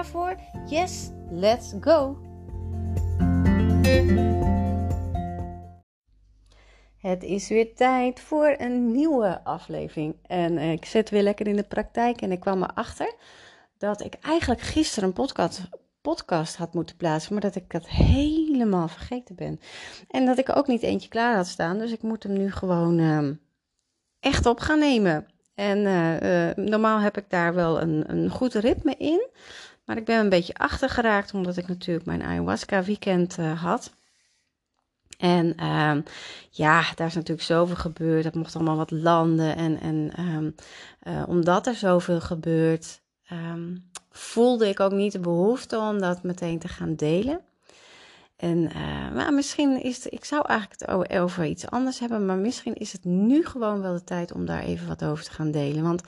Voor? 0.00 0.36
Yes, 0.66 1.10
let's 1.30 1.74
go! 1.80 2.16
Het 6.96 7.22
is 7.22 7.48
weer 7.48 7.74
tijd 7.74 8.20
voor 8.20 8.54
een 8.58 8.92
nieuwe 8.92 9.44
aflevering. 9.44 10.16
En 10.26 10.58
eh, 10.58 10.72
ik 10.72 10.84
zit 10.84 11.10
weer 11.10 11.22
lekker 11.22 11.46
in 11.46 11.56
de 11.56 11.62
praktijk 11.62 12.20
en 12.20 12.32
ik 12.32 12.40
kwam 12.40 12.62
erachter 12.62 13.14
dat 13.78 14.04
ik 14.04 14.14
eigenlijk 14.20 14.60
gisteren 14.60 15.08
een 15.08 15.14
podcast, 15.14 15.68
podcast 16.00 16.56
had 16.56 16.74
moeten 16.74 16.96
plaatsen, 16.96 17.32
maar 17.32 17.42
dat 17.42 17.54
ik 17.54 17.70
dat 17.70 17.88
helemaal 17.88 18.88
vergeten 18.88 19.34
ben. 19.34 19.60
En 20.08 20.26
dat 20.26 20.38
ik 20.38 20.56
ook 20.56 20.66
niet 20.66 20.82
eentje 20.82 21.08
klaar 21.08 21.36
had 21.36 21.46
staan, 21.46 21.78
dus 21.78 21.92
ik 21.92 22.02
moet 22.02 22.22
hem 22.22 22.32
nu 22.32 22.50
gewoon 22.50 22.98
uh, 22.98 23.30
echt 24.20 24.46
op 24.46 24.60
gaan 24.60 24.78
nemen. 24.78 25.26
En 25.54 25.78
uh, 25.78 26.48
uh, 26.48 26.54
normaal 26.54 27.00
heb 27.00 27.16
ik 27.16 27.30
daar 27.30 27.54
wel 27.54 27.80
een, 27.80 28.04
een 28.06 28.30
goed 28.30 28.54
ritme 28.54 28.94
in. 28.98 29.28
Maar 29.84 29.96
ik 29.96 30.04
ben 30.04 30.18
een 30.18 30.28
beetje 30.28 30.54
achtergeraakt 30.54 31.34
omdat 31.34 31.56
ik 31.56 31.68
natuurlijk 31.68 32.06
mijn 32.06 32.22
ayahuasca 32.22 32.82
weekend 32.82 33.38
uh, 33.38 33.62
had. 33.62 33.92
En 35.18 35.54
uh, 35.60 35.96
ja, 36.50 36.84
daar 36.94 37.06
is 37.06 37.14
natuurlijk 37.14 37.46
zoveel 37.46 37.76
gebeurd. 37.76 38.24
Dat 38.24 38.34
mocht 38.34 38.54
allemaal 38.54 38.76
wat 38.76 38.90
landen. 38.90 39.56
En, 39.56 39.80
en 39.80 40.12
um, 40.20 40.54
uh, 41.02 41.22
omdat 41.28 41.66
er 41.66 41.74
zoveel 41.74 42.20
gebeurt, 42.20 43.00
um, 43.32 43.90
voelde 44.10 44.68
ik 44.68 44.80
ook 44.80 44.92
niet 44.92 45.12
de 45.12 45.20
behoefte 45.20 45.78
om 45.78 46.00
dat 46.00 46.22
meteen 46.22 46.58
te 46.58 46.68
gaan 46.68 46.94
delen. 46.94 47.40
En 48.36 48.58
uh, 48.58 49.12
maar 49.14 49.32
misschien 49.32 49.82
is 49.82 50.04
het, 50.04 50.12
ik 50.12 50.24
zou 50.24 50.46
eigenlijk 50.46 50.80
het 50.80 51.18
over 51.18 51.44
iets 51.44 51.66
anders 51.70 51.98
hebben, 51.98 52.26
maar 52.26 52.36
misschien 52.36 52.74
is 52.74 52.92
het 52.92 53.04
nu 53.04 53.46
gewoon 53.46 53.80
wel 53.80 53.92
de 53.92 54.04
tijd 54.04 54.32
om 54.32 54.46
daar 54.46 54.62
even 54.62 54.88
wat 54.88 55.04
over 55.04 55.24
te 55.24 55.30
gaan 55.30 55.50
delen. 55.50 55.82
Want 55.82 56.02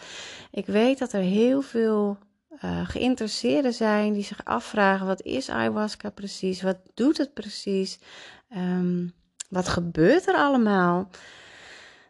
ik 0.50 0.66
weet 0.66 0.98
dat 0.98 1.12
er 1.12 1.20
heel 1.20 1.60
veel 1.60 2.18
uh, 2.64 2.88
geïnteresseerden 2.88 3.74
zijn 3.74 4.12
die 4.12 4.24
zich 4.24 4.44
afvragen: 4.44 5.06
wat 5.06 5.22
is 5.22 5.50
ayahuasca 5.50 6.10
precies? 6.10 6.62
Wat 6.62 6.78
doet 6.94 7.18
het 7.18 7.34
precies? 7.34 7.98
Um, 8.56 9.14
wat 9.48 9.68
gebeurt 9.68 10.28
er 10.28 10.34
allemaal? 10.34 11.08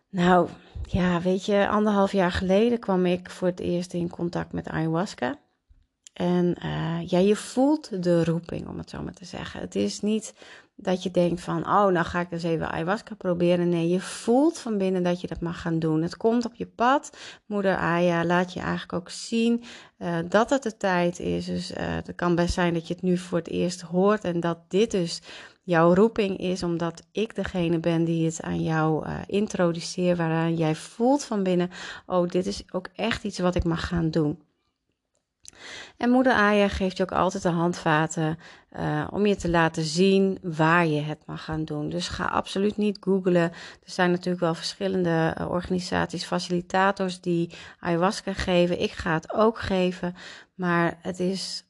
Nou, 0.08 0.48
ja, 0.82 1.20
weet 1.20 1.44
je, 1.44 1.68
anderhalf 1.68 2.12
jaar 2.12 2.32
geleden 2.32 2.78
kwam 2.78 3.06
ik 3.06 3.30
voor 3.30 3.48
het 3.48 3.60
eerst 3.60 3.92
in 3.92 4.10
contact 4.10 4.52
met 4.52 4.68
ayahuasca. 4.68 5.38
En 6.12 6.56
uh, 6.64 7.08
ja, 7.08 7.18
je 7.18 7.36
voelt 7.36 8.02
de 8.02 8.24
roeping, 8.24 8.68
om 8.68 8.78
het 8.78 8.90
zo 8.90 9.02
maar 9.02 9.14
te 9.14 9.24
zeggen. 9.24 9.60
Het 9.60 9.74
is 9.74 10.00
niet 10.00 10.34
dat 10.76 11.02
je 11.02 11.10
denkt 11.10 11.40
van, 11.40 11.58
oh, 11.58 11.86
nou 11.86 12.04
ga 12.04 12.20
ik 12.20 12.30
eens 12.30 12.42
even 12.42 12.70
ayahuasca 12.70 13.14
proberen. 13.14 13.68
Nee, 13.68 13.88
je 13.88 14.00
voelt 14.00 14.58
van 14.58 14.78
binnen 14.78 15.02
dat 15.02 15.20
je 15.20 15.26
dat 15.26 15.40
mag 15.40 15.60
gaan 15.60 15.78
doen. 15.78 16.02
Het 16.02 16.16
komt 16.16 16.44
op 16.44 16.54
je 16.54 16.66
pad. 16.66 17.16
Moeder 17.46 17.76
Aya 17.76 18.24
laat 18.24 18.52
je 18.52 18.60
eigenlijk 18.60 18.92
ook 18.92 19.10
zien 19.10 19.62
uh, 19.98 20.18
dat 20.28 20.50
het 20.50 20.62
de 20.62 20.76
tijd 20.76 21.18
is. 21.18 21.46
Dus 21.46 21.70
uh, 21.70 21.76
het 21.78 22.14
kan 22.14 22.34
best 22.34 22.54
zijn 22.54 22.74
dat 22.74 22.88
je 22.88 22.94
het 22.94 23.02
nu 23.02 23.16
voor 23.16 23.38
het 23.38 23.48
eerst 23.48 23.80
hoort 23.80 24.24
en 24.24 24.40
dat 24.40 24.58
dit 24.68 24.90
dus 24.90 25.22
jouw 25.62 25.94
roeping 25.94 26.38
is, 26.38 26.62
omdat 26.62 27.02
ik 27.12 27.34
degene 27.34 27.78
ben 27.78 28.04
die 28.04 28.24
het 28.24 28.42
aan 28.42 28.62
jou 28.62 29.06
uh, 29.06 29.18
introduceer, 29.26 30.16
waaraan 30.16 30.54
jij 30.54 30.74
voelt 30.74 31.24
van 31.24 31.42
binnen, 31.42 31.70
oh, 32.06 32.28
dit 32.28 32.46
is 32.46 32.64
ook 32.72 32.88
echt 32.94 33.24
iets 33.24 33.38
wat 33.38 33.54
ik 33.54 33.64
mag 33.64 33.88
gaan 33.88 34.10
doen. 34.10 34.38
En 35.96 36.10
moeder 36.10 36.32
Aya 36.32 36.68
geeft 36.68 36.96
je 36.96 37.02
ook 37.02 37.12
altijd 37.12 37.42
de 37.42 37.48
handvaten 37.48 38.38
uh, 38.78 39.06
om 39.10 39.26
je 39.26 39.36
te 39.36 39.50
laten 39.50 39.82
zien 39.82 40.38
waar 40.42 40.86
je 40.86 41.00
het 41.00 41.26
mag 41.26 41.44
gaan 41.44 41.64
doen. 41.64 41.88
Dus 41.88 42.08
ga 42.08 42.24
absoluut 42.24 42.76
niet 42.76 42.98
googlen. 43.00 43.42
Er 43.42 43.52
zijn 43.84 44.10
natuurlijk 44.10 44.40
wel 44.40 44.54
verschillende 44.54 45.36
uh, 45.40 45.50
organisaties, 45.50 46.24
facilitators 46.24 47.20
die 47.20 47.50
ayahuasca 47.80 48.32
geven. 48.32 48.80
Ik 48.80 48.92
ga 48.92 49.12
het 49.12 49.32
ook 49.32 49.58
geven, 49.58 50.14
maar 50.54 50.98
het 51.02 51.20
is 51.20 51.64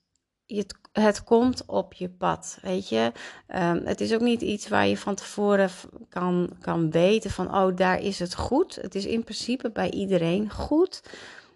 het, 0.47 0.75
het 0.93 1.25
komt 1.25 1.63
op 1.67 1.93
je 1.93 2.09
pad, 2.09 2.59
weet 2.63 2.89
je. 2.89 3.13
Um, 3.55 3.81
het 3.85 4.01
is 4.01 4.15
ook 4.15 4.21
niet 4.21 4.43
iets 4.43 4.69
waar 4.69 4.87
je 4.87 4.97
van 4.97 5.15
tevoren 5.15 5.71
kan, 6.09 6.57
kan 6.61 6.91
weten 6.91 7.31
van, 7.31 7.55
oh, 7.55 7.77
daar 7.77 8.01
is 8.01 8.19
het 8.19 8.35
goed. 8.35 8.75
Het 8.75 8.95
is 8.95 9.07
in 9.07 9.25
principe 9.25 9.71
bij 9.71 9.91
iedereen 9.91 10.51
goed. 10.51 11.03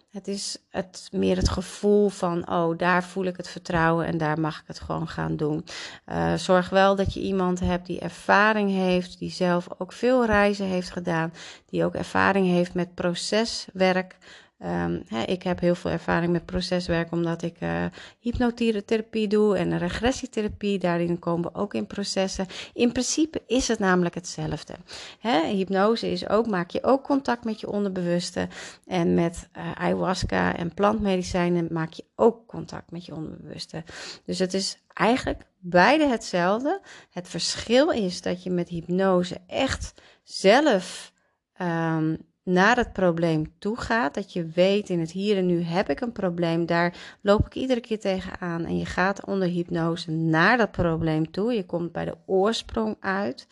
Het 0.09 0.27
is 0.27 0.57
het, 0.69 1.09
meer 1.11 1.35
het 1.35 1.49
gevoel 1.49 2.09
van, 2.09 2.49
oh, 2.51 2.77
daar 2.77 3.03
voel 3.03 3.25
ik 3.25 3.37
het 3.37 3.47
vertrouwen 3.47 4.05
en 4.05 4.17
daar 4.17 4.39
mag 4.39 4.59
ik 4.59 4.67
het 4.67 4.79
gewoon 4.79 5.07
gaan 5.07 5.35
doen. 5.35 5.65
Uh, 6.07 6.33
zorg 6.33 6.69
wel 6.69 6.95
dat 6.95 7.13
je 7.13 7.19
iemand 7.19 7.59
hebt 7.59 7.85
die 7.85 7.99
ervaring 7.99 8.71
heeft, 8.71 9.19
die 9.19 9.31
zelf 9.31 9.67
ook 9.77 9.93
veel 9.93 10.25
reizen 10.25 10.65
heeft 10.65 10.91
gedaan, 10.91 11.33
die 11.65 11.85
ook 11.85 11.93
ervaring 11.93 12.47
heeft 12.47 12.73
met 12.73 12.93
proceswerk. 12.93 14.17
Um, 14.65 15.03
ik 15.25 15.43
heb 15.43 15.59
heel 15.59 15.75
veel 15.75 15.91
ervaring 15.91 16.31
met 16.31 16.45
proceswerk, 16.45 17.11
omdat 17.11 17.41
ik 17.41 17.61
uh, 17.61 17.85
hypnotherapie 18.19 19.27
doe 19.27 19.57
en 19.57 19.77
regressietherapie. 19.77 20.79
Daarin 20.79 21.19
komen 21.19 21.51
we 21.51 21.59
ook 21.59 21.73
in 21.73 21.87
processen. 21.87 22.47
In 22.73 22.91
principe 22.91 23.41
is 23.47 23.67
het 23.67 23.79
namelijk 23.79 24.15
hetzelfde. 24.15 24.75
Hè, 25.19 25.45
hypnose 25.45 26.11
is 26.11 26.29
ook, 26.29 26.47
maak 26.47 26.69
je 26.69 26.83
ook 26.83 27.03
contact 27.03 27.43
met 27.43 27.59
je 27.59 27.69
onderbewuste. 27.69 28.47
En 28.87 29.13
met 29.13 29.49
uh, 29.57 29.71
ayahuasca 29.71 30.55
en 30.55 30.73
plantmedicijnen 30.73 31.67
maak 31.71 31.93
je 31.93 32.05
ook 32.15 32.47
contact 32.47 32.91
met 32.91 33.05
je 33.05 33.15
onderbewuste. 33.15 33.83
Dus 34.25 34.39
het 34.39 34.53
is 34.53 34.77
eigenlijk 34.93 35.41
beide 35.57 36.07
hetzelfde. 36.07 36.81
Het 37.11 37.27
verschil 37.27 37.89
is 37.89 38.21
dat 38.21 38.43
je 38.43 38.49
met 38.49 38.69
hypnose 38.69 39.37
echt 39.47 39.93
zelf 40.23 41.13
um, 41.61 42.27
naar 42.49 42.75
het 42.75 42.93
probleem 42.93 43.53
toe 43.59 43.77
gaat. 43.77 44.13
Dat 44.13 44.33
je 44.33 44.45
weet 44.45 44.89
in 44.89 44.99
het 44.99 45.11
hier 45.11 45.37
en 45.37 45.45
nu 45.45 45.61
heb 45.61 45.89
ik 45.89 46.01
een 46.01 46.11
probleem. 46.11 46.65
Daar 46.65 47.17
loop 47.21 47.45
ik 47.45 47.55
iedere 47.55 47.79
keer 47.79 47.99
tegenaan. 47.99 48.65
En 48.65 48.77
je 48.77 48.85
gaat 48.85 49.25
onder 49.25 49.47
hypnose 49.47 50.11
naar 50.11 50.57
dat 50.57 50.71
probleem 50.71 51.31
toe. 51.31 51.53
Je 51.53 51.65
komt 51.65 51.91
bij 51.91 52.05
de 52.05 52.17
oorsprong 52.25 52.95
uit. 52.99 53.47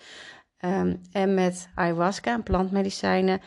Um, 0.66 1.02
en 1.12 1.34
met 1.34 1.70
ayahuasca 1.76 2.34
en 2.34 2.44
plantmedicijnen 2.44 3.42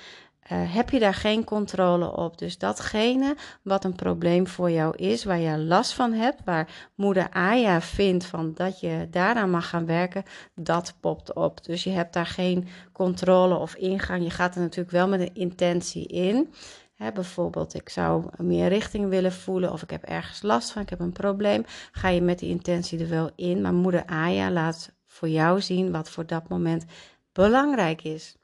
uh, 0.53 0.75
heb 0.75 0.91
je 0.91 0.99
daar 0.99 1.15
geen 1.15 1.45
controle 1.45 2.17
op. 2.17 2.39
Dus 2.39 2.59
datgene 2.59 3.37
wat 3.63 3.85
een 3.85 3.95
probleem 3.95 4.47
voor 4.47 4.71
jou 4.71 4.97
is, 4.97 5.25
waar 5.25 5.39
je 5.39 5.59
last 5.59 5.93
van 5.93 6.13
hebt, 6.13 6.41
waar 6.45 6.91
moeder 6.95 7.31
Aya 7.31 7.81
vindt 7.81 8.25
van 8.25 8.53
dat 8.55 8.81
je 8.81 9.09
daaraan 9.11 9.51
mag 9.51 9.69
gaan 9.69 9.87
werken, 9.87 10.23
dat 10.55 10.95
popt 11.01 11.35
op. 11.35 11.65
Dus 11.65 11.85
je 11.85 11.91
hebt 11.91 12.13
daar 12.13 12.27
geen 12.27 12.69
controle 12.93 13.57
of 13.57 13.75
ingang. 13.75 14.23
Je 14.23 14.31
gaat 14.31 14.55
er 14.55 14.61
natuurlijk 14.61 14.91
wel 14.91 15.09
met 15.09 15.21
een 15.21 15.35
intentie 15.35 16.07
in. 16.07 16.53
Bijvoorbeeld, 17.15 17.75
ik 17.75 17.89
zou 17.89 18.25
meer 18.37 18.69
richting 18.69 19.09
willen 19.09 19.33
voelen 19.33 19.73
of 19.73 19.83
ik 19.83 19.91
heb 19.91 20.03
ergens 20.03 20.43
last 20.43 20.71
van, 20.71 20.83
ik 20.83 20.91
heb 20.91 21.01
een 21.01 21.13
probleem. 21.13 21.65
Ga 21.93 22.09
je 22.09 22.21
met 22.21 22.39
die 22.39 22.51
intentie 22.51 23.01
er 23.01 23.09
wel 23.09 23.31
in, 23.37 23.61
maar 23.61 23.73
moeder 23.73 24.07
Aya 24.07 24.51
laat 24.51 24.93
voor 25.07 25.29
jou 25.29 25.61
zien 25.61 25.93
wat 25.93 26.11
voor 26.11 26.27
dat 26.27 26.49
moment 26.49 26.85
belangrijk 27.33 28.03
is. 28.03 28.37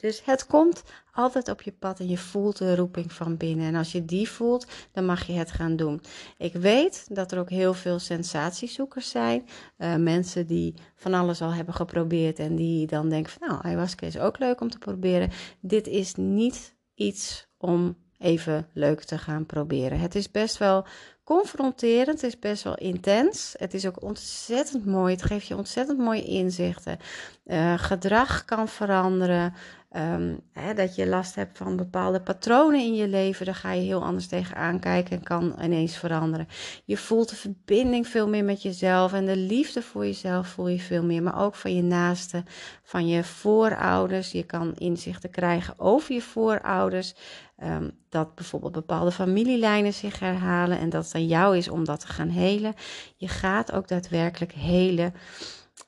Dus 0.00 0.24
het 0.24 0.46
komt 0.46 0.82
altijd 1.12 1.48
op 1.48 1.62
je 1.62 1.72
pad 1.72 2.00
en 2.00 2.08
je 2.08 2.18
voelt 2.18 2.58
de 2.58 2.76
roeping 2.76 3.12
van 3.12 3.36
binnen. 3.36 3.66
En 3.66 3.74
als 3.74 3.92
je 3.92 4.04
die 4.04 4.28
voelt, 4.28 4.66
dan 4.92 5.04
mag 5.04 5.26
je 5.26 5.32
het 5.32 5.50
gaan 5.50 5.76
doen. 5.76 6.00
Ik 6.38 6.52
weet 6.52 7.06
dat 7.08 7.32
er 7.32 7.38
ook 7.38 7.50
heel 7.50 7.74
veel 7.74 7.98
sensatiezoekers 7.98 9.10
zijn. 9.10 9.48
Uh, 9.78 9.96
mensen 9.96 10.46
die 10.46 10.74
van 10.94 11.14
alles 11.14 11.42
al 11.42 11.52
hebben 11.52 11.74
geprobeerd 11.74 12.38
en 12.38 12.56
die 12.56 12.86
dan 12.86 13.08
denken 13.08 13.32
van 13.32 13.48
nou, 13.48 13.60
ayahuasca 13.62 14.06
is 14.06 14.18
ook 14.18 14.38
leuk 14.38 14.60
om 14.60 14.70
te 14.70 14.78
proberen. 14.78 15.30
Dit 15.60 15.86
is 15.86 16.14
niet 16.14 16.74
iets 16.94 17.46
om 17.58 17.96
even 18.18 18.68
leuk 18.72 19.02
te 19.02 19.18
gaan 19.18 19.46
proberen. 19.46 20.00
Het 20.00 20.14
is 20.14 20.30
best 20.30 20.58
wel 20.58 20.86
confronterend, 21.24 22.20
het 22.20 22.32
is 22.32 22.38
best 22.38 22.62
wel 22.62 22.74
intens. 22.74 23.54
Het 23.58 23.74
is 23.74 23.86
ook 23.86 24.02
ontzettend 24.02 24.86
mooi. 24.86 25.14
Het 25.14 25.22
geeft 25.22 25.46
je 25.46 25.56
ontzettend 25.56 25.98
mooie 25.98 26.24
inzichten. 26.24 26.98
Uh, 27.46 27.78
gedrag 27.78 28.44
kan 28.44 28.68
veranderen. 28.68 29.54
Ehm, 29.90 30.36
hè, 30.52 30.74
dat 30.74 30.94
je 30.94 31.06
last 31.06 31.34
hebt 31.34 31.58
van 31.58 31.76
bepaalde 31.76 32.20
patronen 32.20 32.80
in 32.80 32.94
je 32.94 33.08
leven. 33.08 33.46
Daar 33.46 33.54
ga 33.54 33.72
je 33.72 33.82
heel 33.82 34.04
anders 34.04 34.26
tegenaan 34.26 34.78
kijken 34.78 35.16
en 35.16 35.22
kan 35.22 35.54
ineens 35.62 35.96
veranderen. 35.96 36.48
Je 36.84 36.96
voelt 36.96 37.28
de 37.28 37.36
verbinding 37.36 38.06
veel 38.06 38.28
meer 38.28 38.44
met 38.44 38.62
jezelf 38.62 39.12
en 39.12 39.26
de 39.26 39.36
liefde 39.36 39.82
voor 39.82 40.04
jezelf 40.04 40.48
voel 40.48 40.68
je 40.68 40.78
veel 40.78 41.02
meer. 41.02 41.22
Maar 41.22 41.42
ook 41.44 41.54
van 41.54 41.74
je 41.74 41.82
naasten, 41.82 42.44
van 42.82 43.08
je 43.08 43.24
voorouders. 43.24 44.32
Je 44.32 44.44
kan 44.44 44.74
inzichten 44.74 45.30
krijgen 45.30 45.74
over 45.78 46.14
je 46.14 46.22
voorouders. 46.22 47.14
Um, 47.64 47.90
dat 48.08 48.34
bijvoorbeeld 48.34 48.72
bepaalde 48.72 49.12
familielijnen 49.12 49.92
zich 49.92 50.18
herhalen 50.18 50.78
en 50.78 50.90
dat 50.90 51.04
het 51.04 51.14
aan 51.14 51.26
jou 51.26 51.56
is 51.56 51.68
om 51.68 51.84
dat 51.84 52.00
te 52.00 52.06
gaan 52.06 52.28
helen. 52.28 52.74
Je 53.16 53.28
gaat 53.28 53.72
ook 53.72 53.88
daadwerkelijk 53.88 54.52
helen. 54.52 55.14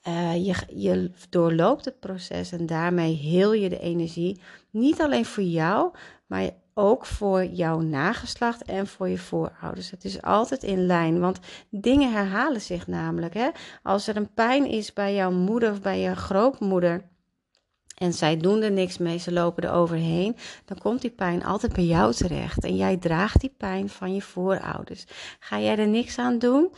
Uh, 0.08 0.46
je, 0.46 0.54
je 0.68 1.10
doorloopt 1.28 1.84
het 1.84 2.00
proces 2.00 2.52
en 2.52 2.66
daarmee 2.66 3.14
heel 3.14 3.52
je 3.52 3.68
de 3.68 3.78
energie. 3.78 4.40
Niet 4.70 5.00
alleen 5.00 5.24
voor 5.24 5.44
jou, 5.44 5.90
maar 6.26 6.50
ook 6.74 7.06
voor 7.06 7.44
jouw 7.44 7.80
nageslacht 7.80 8.62
en 8.64 8.86
voor 8.86 9.08
je 9.08 9.18
voorouders. 9.18 9.90
Het 9.90 10.04
is 10.04 10.22
altijd 10.22 10.62
in 10.62 10.86
lijn, 10.86 11.20
want 11.20 11.38
dingen 11.70 12.12
herhalen 12.12 12.60
zich 12.60 12.86
namelijk. 12.86 13.34
Hè? 13.34 13.48
Als 13.82 14.06
er 14.06 14.16
een 14.16 14.32
pijn 14.34 14.66
is 14.66 14.92
bij 14.92 15.14
jouw 15.14 15.30
moeder 15.30 15.70
of 15.70 15.80
bij 15.80 16.00
je 16.00 16.16
grootmoeder 16.16 17.10
en 18.02 18.12
zij 18.12 18.36
doen 18.36 18.62
er 18.62 18.72
niks 18.72 18.98
mee, 18.98 19.18
ze 19.18 19.32
lopen 19.32 19.62
er 19.62 19.72
overheen, 19.72 20.36
dan 20.64 20.78
komt 20.78 21.00
die 21.00 21.10
pijn 21.10 21.44
altijd 21.44 21.72
bij 21.72 21.84
jou 21.84 22.12
terecht. 22.12 22.64
En 22.64 22.76
jij 22.76 22.96
draagt 22.96 23.40
die 23.40 23.54
pijn 23.56 23.88
van 23.88 24.14
je 24.14 24.22
voorouders. 24.22 25.04
Ga 25.38 25.60
jij 25.60 25.78
er 25.78 25.88
niks 25.88 26.18
aan 26.18 26.38
doen, 26.38 26.72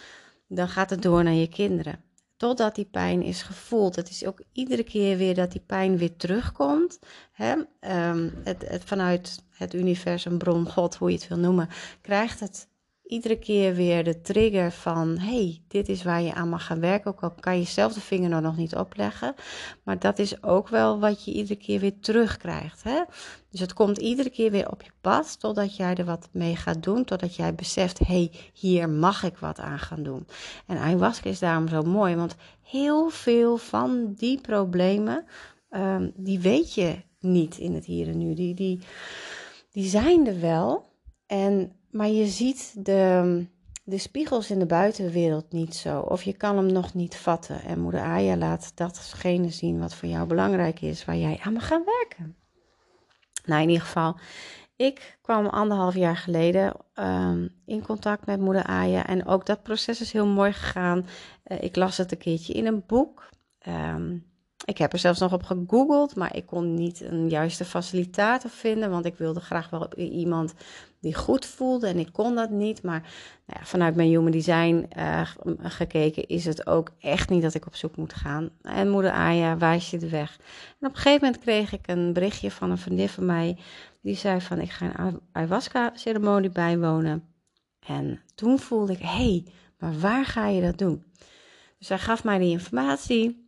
dan 0.49 0.69
gaat 0.69 0.91
het 0.91 1.03
door 1.03 1.25
naar 1.25 1.33
je 1.33 1.49
kinderen. 1.49 2.03
Totdat 2.37 2.75
die 2.75 2.85
pijn 2.85 3.23
is 3.23 3.43
gevoeld. 3.43 3.97
Het 3.97 4.11
is 4.11 4.27
ook 4.27 4.43
iedere 4.53 4.83
keer 4.83 5.17
weer 5.17 5.35
dat 5.35 5.53
die 5.53 5.63
pijn 5.67 5.97
weer 5.97 6.17
terugkomt. 6.17 6.99
Hè? 7.33 7.53
Um, 7.53 8.33
het, 8.45 8.69
het, 8.69 8.85
vanuit 8.85 9.45
het 9.51 9.75
universum, 9.75 10.39
bron, 10.39 10.71
God, 10.71 10.95
hoe 10.95 11.11
je 11.11 11.17
het 11.17 11.29
wil 11.29 11.39
noemen, 11.39 11.69
krijgt 12.01 12.41
het 12.41 12.69
iedere 13.07 13.39
keer 13.39 13.75
weer 13.75 14.05
de 14.05 14.21
trigger 14.21 14.73
van: 14.73 15.19
hey, 15.19 15.63
dit 15.69 15.89
is 15.89 16.03
waar 16.03 16.23
je 16.23 16.35
aan 16.35 16.49
mag 16.49 16.67
gaan 16.67 16.81
werken. 16.81 17.11
Ook 17.11 17.23
al 17.23 17.35
kan 17.41 17.59
je 17.59 17.65
zelf 17.65 17.93
de 17.93 18.01
vinger 18.01 18.43
nog 18.43 18.57
niet 18.57 18.77
opleggen. 18.77 19.35
Maar 19.85 19.99
dat 19.99 20.19
is 20.19 20.43
ook 20.43 20.69
wel 20.69 21.01
wat 21.01 21.25
je 21.25 21.33
iedere 21.33 21.57
keer 21.57 21.81
weer 21.81 21.99
terugkrijgt. 22.01 22.83
Hè? 22.83 23.03
Dus 23.51 23.61
het 23.61 23.73
komt 23.73 23.99
iedere 23.99 24.31
keer 24.31 24.51
weer 24.51 24.71
op 24.71 24.83
je 24.83 24.91
pad 25.01 25.41
totdat 25.41 25.77
jij 25.77 25.95
er 25.95 26.05
wat 26.05 26.29
mee 26.33 26.57
gaat 26.57 26.83
doen. 26.83 27.05
Totdat 27.05 27.37
jij 27.37 27.55
beseft: 27.55 27.99
hey, 27.99 28.31
hier 28.53 28.89
mag 28.89 29.23
ik 29.23 29.37
wat 29.37 29.59
aan 29.59 29.79
gaan 29.79 30.03
doen. 30.03 30.27
En 30.67 30.79
ayahuasca 30.79 31.29
is 31.31 31.39
daarom 31.39 31.69
zo 31.69 31.83
mooi, 31.83 32.17
want 32.17 32.37
heel 32.63 33.09
veel 33.09 33.57
van 33.57 34.13
die 34.17 34.41
problemen, 34.41 35.25
um, 35.71 36.13
die 36.17 36.41
weet 36.41 36.75
je 36.75 36.97
niet 37.21 37.59
in 37.59 37.75
het 37.75 37.85
hier 37.85 38.09
en 38.09 38.19
nu. 38.19 38.35
Die, 38.35 38.55
die, 38.55 38.81
die 39.71 39.89
zijn 39.89 40.27
er 40.27 40.41
wel. 40.41 40.93
En 41.27 41.73
maar 41.95 42.09
je 42.09 42.27
ziet 42.27 42.85
de, 42.85 43.47
de 43.85 43.99
spiegels 43.99 44.51
in 44.51 44.59
de 44.59 44.67
buitenwereld 44.67 45.53
niet 45.53 45.75
zo. 45.75 46.01
Of 46.01 46.23
je 46.23 46.33
kan 46.33 46.57
hem 46.57 46.73
nog 46.73 46.95
niet 46.95 47.17
vatten. 47.17 47.63
En 47.63 47.81
moeder 47.81 48.01
Aya 48.01 48.37
laat 48.37 48.73
datgene 48.75 49.51
zien 49.51 49.79
wat 49.79 49.95
voor 49.95 50.09
jou 50.09 50.27
belangrijk 50.27 50.81
is, 50.81 51.05
waar 51.05 51.17
jij 51.17 51.41
aan 51.43 51.53
mag 51.53 51.67
gaan 51.67 51.85
werken. 51.85 52.37
Nou, 53.45 53.63
in 53.63 53.69
ieder 53.69 53.85
geval, 53.85 54.17
ik 54.77 55.19
kwam 55.23 55.47
anderhalf 55.47 55.95
jaar 55.95 56.17
geleden 56.17 56.75
um, 56.95 57.51
in 57.67 57.83
contact 57.83 58.27
met 58.27 58.41
moeder 58.41 58.65
Aya. 58.65 59.07
En 59.07 59.27
ook 59.27 59.47
dat 59.47 59.63
proces 59.63 60.01
is 60.01 60.13
heel 60.13 60.27
mooi 60.27 60.53
gegaan. 60.53 61.07
Uh, 61.47 61.63
ik 61.63 61.77
las 61.77 61.97
het 61.97 62.13
een 62.13 62.19
keertje 62.19 62.53
in 62.53 62.67
een 62.67 62.85
boek. 62.87 63.29
Um, 63.69 64.33
ik 64.65 64.79
heb 64.79 64.93
er 64.93 64.99
zelfs 64.99 65.21
nog 65.21 65.33
op 65.33 65.43
gegoogeld, 65.43 66.17
maar 66.17 66.37
ik 66.37 66.47
kon 66.47 66.75
niet 66.75 67.01
een 67.01 67.29
juiste 67.29 67.65
facilitator 67.65 68.51
vinden, 68.51 68.91
want 68.91 69.05
ik 69.05 69.17
wilde 69.17 69.41
graag 69.41 69.71
wel 69.71 69.95
iemand 69.95 70.55
die 71.01 71.15
goed 71.15 71.47
voelde 71.47 71.87
en 71.87 71.99
ik 71.99 72.13
kon 72.13 72.35
dat 72.35 72.51
niet. 72.51 72.83
Maar 72.83 73.01
nou 73.47 73.61
ja, 73.61 73.67
vanuit 73.67 73.95
mijn 73.95 74.09
human 74.09 74.31
design 74.31 74.89
uh, 74.99 75.31
gekeken 75.59 76.27
is 76.27 76.45
het 76.45 76.67
ook 76.67 76.91
echt 77.01 77.29
niet 77.29 77.43
dat 77.43 77.55
ik 77.55 77.67
op 77.67 77.75
zoek 77.75 77.97
moet 77.97 78.13
gaan. 78.13 78.51
En 78.63 78.91
moeder 78.91 79.11
Aya 79.11 79.59
wijst 79.59 79.91
je 79.91 79.99
de 79.99 80.09
weg. 80.09 80.37
En 80.81 80.89
op 80.89 80.95
een 80.95 81.01
gegeven 81.01 81.25
moment 81.25 81.43
kreeg 81.43 81.73
ik 81.73 81.87
een 81.87 82.13
berichtje 82.13 82.51
van 82.51 82.71
een 82.71 82.79
vriendin 82.79 83.09
van 83.09 83.27
mij, 83.27 83.57
die 84.01 84.17
zei 84.17 84.41
van 84.41 84.61
ik 84.61 84.71
ga 84.71 84.99
een 84.99 85.21
ayahuasca 85.33 85.91
ceremonie 85.95 86.51
bijwonen. 86.51 87.25
En 87.87 88.21
toen 88.35 88.59
voelde 88.59 88.93
ik, 88.93 88.99
hé, 88.99 89.07
hey, 89.07 89.45
maar 89.79 89.99
waar 89.99 90.25
ga 90.25 90.47
je 90.47 90.61
dat 90.61 90.79
doen? 90.79 91.05
Dus 91.79 91.89
hij 91.89 91.99
gaf 91.99 92.25
mij 92.25 92.39
die 92.39 92.51
informatie. 92.51 93.44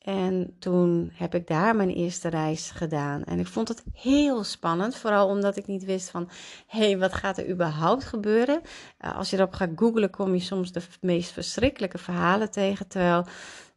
En 0.00 0.56
toen 0.58 1.10
heb 1.14 1.34
ik 1.34 1.46
daar 1.46 1.76
mijn 1.76 1.90
eerste 1.90 2.28
reis 2.28 2.70
gedaan. 2.70 3.24
En 3.24 3.38
ik 3.38 3.46
vond 3.46 3.68
het 3.68 3.82
heel 3.92 4.44
spannend, 4.44 4.96
vooral 4.96 5.28
omdat 5.28 5.56
ik 5.56 5.66
niet 5.66 5.84
wist 5.84 6.10
van, 6.10 6.28
hé, 6.66 6.78
hey, 6.78 6.98
wat 6.98 7.14
gaat 7.14 7.38
er 7.38 7.48
überhaupt 7.48 8.04
gebeuren? 8.04 8.60
Uh, 9.00 9.16
als 9.16 9.30
je 9.30 9.36
erop 9.36 9.52
gaat 9.52 9.70
googlen, 9.76 10.10
kom 10.10 10.34
je 10.34 10.40
soms 10.40 10.72
de 10.72 10.82
meest 11.00 11.32
verschrikkelijke 11.32 11.98
verhalen 11.98 12.50
tegen. 12.50 12.88
Terwijl 12.88 13.26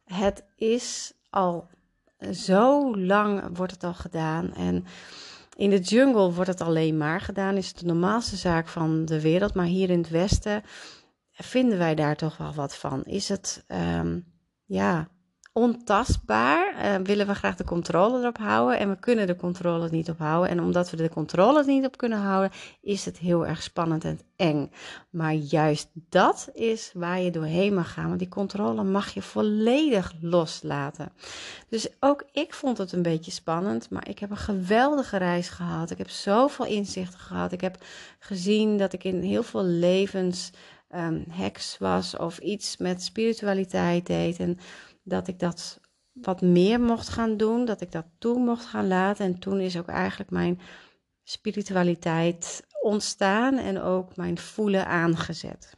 het 0.04 0.44
is 0.56 1.12
al 1.30 1.68
zo 2.32 2.96
lang 2.96 3.56
wordt 3.56 3.72
het 3.72 3.84
al 3.84 3.94
gedaan. 3.94 4.54
En 4.54 4.84
in 5.56 5.70
de 5.70 5.80
jungle 5.80 6.32
wordt 6.32 6.50
het 6.50 6.60
alleen 6.60 6.96
maar 6.96 7.20
gedaan. 7.20 7.56
Is 7.56 7.68
het 7.68 7.78
de 7.78 7.86
normaalste 7.86 8.36
zaak 8.36 8.68
van 8.68 9.04
de 9.04 9.20
wereld. 9.20 9.54
Maar 9.54 9.66
hier 9.66 9.90
in 9.90 9.98
het 9.98 10.10
Westen 10.10 10.62
vinden 11.32 11.78
wij 11.78 11.94
daar 11.94 12.16
toch 12.16 12.36
wel 12.36 12.52
wat 12.52 12.76
van. 12.76 13.04
Is 13.04 13.28
het, 13.28 13.64
um, 13.68 14.24
ja 14.64 15.08
ontastbaar. 15.56 16.74
Uh, 16.74 17.06
willen 17.06 17.26
we 17.26 17.34
graag 17.34 17.56
de 17.56 17.64
controle 17.64 18.18
erop 18.18 18.38
houden 18.38 18.78
en 18.78 18.88
we 18.88 18.98
kunnen 18.98 19.26
de 19.26 19.36
controle 19.36 19.88
niet 19.90 20.10
op 20.10 20.18
houden. 20.18 20.50
En 20.50 20.60
omdat 20.60 20.90
we 20.90 20.96
de 20.96 21.08
controle 21.08 21.64
niet 21.64 21.84
op 21.84 21.96
kunnen 21.96 22.18
houden, 22.18 22.50
is 22.80 23.04
het 23.04 23.18
heel 23.18 23.46
erg 23.46 23.62
spannend 23.62 24.04
en 24.04 24.20
eng. 24.36 24.70
Maar 25.10 25.32
juist 25.32 25.88
dat 25.94 26.48
is 26.52 26.90
waar 26.94 27.20
je 27.20 27.30
doorheen 27.30 27.74
mag 27.74 27.92
gaan, 27.92 28.06
want 28.06 28.18
die 28.18 28.28
controle 28.28 28.82
mag 28.82 29.14
je 29.14 29.22
volledig 29.22 30.12
loslaten. 30.20 31.12
Dus 31.68 31.88
ook 32.00 32.24
ik 32.32 32.54
vond 32.54 32.78
het 32.78 32.92
een 32.92 33.02
beetje 33.02 33.30
spannend, 33.30 33.90
maar 33.90 34.08
ik 34.08 34.18
heb 34.18 34.30
een 34.30 34.36
geweldige 34.36 35.16
reis 35.16 35.48
gehad. 35.48 35.90
Ik 35.90 35.98
heb 35.98 36.10
zoveel 36.10 36.66
inzichten 36.66 37.18
gehad. 37.18 37.52
Ik 37.52 37.60
heb 37.60 37.78
gezien 38.18 38.78
dat 38.78 38.92
ik 38.92 39.04
in 39.04 39.22
heel 39.22 39.42
veel 39.42 39.64
levens 39.64 40.50
um, 40.94 41.24
heks 41.30 41.78
was 41.78 42.16
of 42.16 42.38
iets 42.38 42.76
met 42.76 43.02
spiritualiteit 43.02 44.06
deed. 44.06 44.38
En 44.38 44.58
dat 45.04 45.28
ik 45.28 45.38
dat 45.38 45.80
wat 46.12 46.40
meer 46.40 46.80
mocht 46.80 47.08
gaan 47.08 47.36
doen, 47.36 47.64
dat 47.64 47.80
ik 47.80 47.92
dat 47.92 48.06
toe 48.18 48.38
mocht 48.38 48.64
gaan 48.64 48.86
laten. 48.86 49.24
En 49.24 49.38
toen 49.38 49.60
is 49.60 49.78
ook 49.78 49.88
eigenlijk 49.88 50.30
mijn 50.30 50.60
spiritualiteit 51.22 52.66
ontstaan 52.80 53.58
en 53.58 53.80
ook 53.80 54.16
mijn 54.16 54.38
voelen 54.38 54.86
aangezet. 54.86 55.76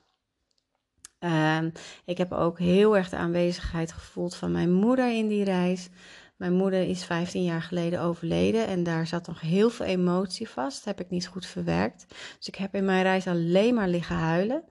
Uh, 1.20 1.58
ik 2.04 2.18
heb 2.18 2.32
ook 2.32 2.58
heel 2.58 2.96
erg 2.96 3.08
de 3.08 3.16
aanwezigheid 3.16 3.92
gevoeld 3.92 4.36
van 4.36 4.52
mijn 4.52 4.72
moeder 4.72 5.16
in 5.16 5.28
die 5.28 5.44
reis. 5.44 5.88
Mijn 6.36 6.52
moeder 6.52 6.88
is 6.88 7.04
15 7.04 7.42
jaar 7.42 7.62
geleden 7.62 8.00
overleden 8.00 8.66
en 8.66 8.82
daar 8.82 9.06
zat 9.06 9.26
nog 9.26 9.40
heel 9.40 9.70
veel 9.70 9.86
emotie 9.86 10.48
vast. 10.48 10.76
Dat 10.84 10.96
heb 10.96 11.06
ik 11.06 11.10
niet 11.10 11.26
goed 11.26 11.46
verwerkt. 11.46 12.06
Dus 12.36 12.48
ik 12.48 12.54
heb 12.54 12.74
in 12.74 12.84
mijn 12.84 13.02
reis 13.02 13.26
alleen 13.26 13.74
maar 13.74 13.88
liggen 13.88 14.16
huilen. 14.16 14.64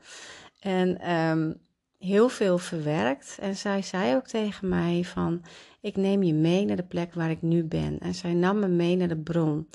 En 0.59 1.12
um, 1.12 1.64
heel 2.05 2.29
veel 2.29 2.57
verwerkt. 2.57 3.38
En 3.41 3.55
zij 3.55 3.81
zei 3.81 4.15
ook 4.15 4.27
tegen 4.27 4.67
mij 4.67 5.03
van, 5.03 5.41
ik 5.81 5.95
neem 5.95 6.24
je 6.24 6.33
mee 6.33 6.65
naar 6.65 6.75
de 6.75 6.83
plek 6.83 7.13
waar 7.13 7.29
ik 7.29 7.41
nu 7.41 7.63
ben. 7.63 8.00
En 8.00 8.13
zij 8.13 8.33
nam 8.33 8.59
me 8.59 8.67
mee 8.67 8.95
naar 8.95 9.07
de 9.07 9.17
bron. 9.17 9.67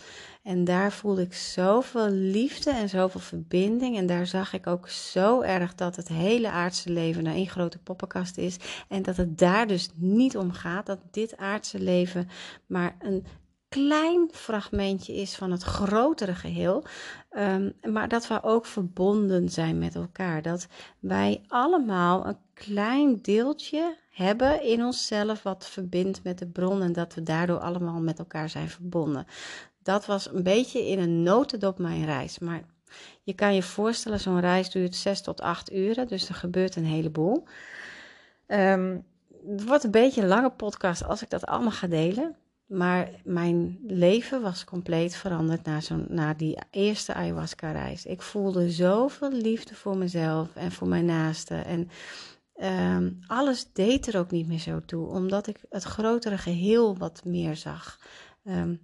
En 0.43 0.65
daar 0.65 0.93
voelde 0.93 1.23
ik 1.23 1.35
zoveel 1.35 2.09
liefde 2.11 2.71
en 2.71 2.89
zoveel 2.89 3.21
verbinding. 3.21 3.97
En 3.97 4.07
daar 4.07 4.27
zag 4.27 4.53
ik 4.53 4.67
ook 4.67 4.89
zo 4.89 5.41
erg 5.41 5.75
dat 5.75 5.97
het 5.97 6.09
hele 6.09 6.51
aardse 6.51 6.91
leven 6.91 7.27
een 7.27 7.35
één 7.35 7.49
grote 7.49 7.79
poppenkast 7.79 8.39
is. 8.39 8.57
En 8.89 9.03
dat 9.03 9.17
het 9.17 9.39
daar 9.39 9.67
dus 9.67 9.89
niet 9.95 10.37
om 10.37 10.53
gaat. 10.53 10.87
Dat 10.87 11.01
dit 11.11 11.37
aardse 11.37 11.79
leven 11.81 12.29
maar 12.67 12.97
een 12.99 13.25
klein 13.71 14.29
fragmentje 14.33 15.15
is 15.15 15.37
van 15.37 15.51
het 15.51 15.63
grotere 15.63 16.35
geheel. 16.35 16.85
Um, 17.33 17.73
maar 17.93 18.09
dat 18.09 18.27
we 18.29 18.43
ook 18.43 18.67
verbonden 18.67 19.49
zijn 19.49 19.79
met 19.79 19.95
elkaar. 19.95 20.43
Dat 20.43 20.67
wij 20.99 21.43
allemaal 21.49 22.27
een 22.27 22.39
klein 22.55 23.23
deeltje 23.23 23.97
hebben 24.11 24.63
in 24.63 24.85
onszelf 24.85 25.43
wat 25.43 25.69
verbindt 25.69 26.23
met 26.23 26.39
de 26.39 26.47
bron 26.47 26.83
en 26.83 26.93
dat 26.93 27.15
we 27.15 27.23
daardoor 27.23 27.59
allemaal 27.59 28.01
met 28.01 28.19
elkaar 28.19 28.49
zijn 28.49 28.69
verbonden. 28.69 29.27
Dat 29.83 30.07
was 30.07 30.33
een 30.33 30.43
beetje 30.43 30.87
in 30.87 30.99
een 30.99 31.23
notendop 31.23 31.79
mijn 31.79 32.05
reis. 32.05 32.39
Maar 32.39 32.63
je 33.23 33.35
kan 33.35 33.55
je 33.55 33.63
voorstellen, 33.63 34.21
zo'n 34.21 34.41
reis 34.41 34.71
duurt 34.71 34.97
6 34.97 35.21
tot 35.21 35.41
8 35.41 35.73
uren, 35.73 36.09
dus 36.09 36.29
er 36.29 36.35
gebeurt 36.35 36.77
een 36.77 36.85
heleboel. 36.85 37.45
Um, 38.47 39.05
het 39.47 39.65
wordt 39.65 39.85
een 39.85 39.91
beetje 39.91 40.23
een 40.23 40.29
lange 40.29 40.51
podcast 40.51 41.05
als 41.05 41.23
ik 41.23 41.31
dat 41.31 41.47
allemaal 41.47 41.71
ga 41.71 41.87
delen. 41.87 42.37
Maar 42.71 43.11
mijn 43.25 43.79
leven 43.87 44.43
was 44.43 44.65
compleet 44.65 45.17
veranderd 45.17 45.65
na, 45.65 45.81
zo, 45.81 46.05
na 46.09 46.35
die 46.35 46.59
eerste 46.71 47.15
ayahuasca-reis. 47.15 48.07
Ik 48.07 48.23
voelde 48.23 48.71
zoveel 48.71 49.33
liefde 49.33 49.75
voor 49.75 49.97
mezelf 49.97 50.55
en 50.55 50.73
voor 50.73 50.89
mijn 50.89 51.05
naasten. 51.05 51.65
En 51.65 51.91
um, 52.97 53.19
alles 53.27 53.73
deed 53.73 54.07
er 54.07 54.19
ook 54.19 54.31
niet 54.31 54.47
meer 54.47 54.59
zo 54.59 54.81
toe, 54.81 55.07
omdat 55.07 55.47
ik 55.47 55.61
het 55.69 55.83
grotere 55.83 56.39
geheel 56.39 56.97
wat 56.97 57.25
meer 57.25 57.57
zag. 57.57 57.99
Um, 58.45 58.81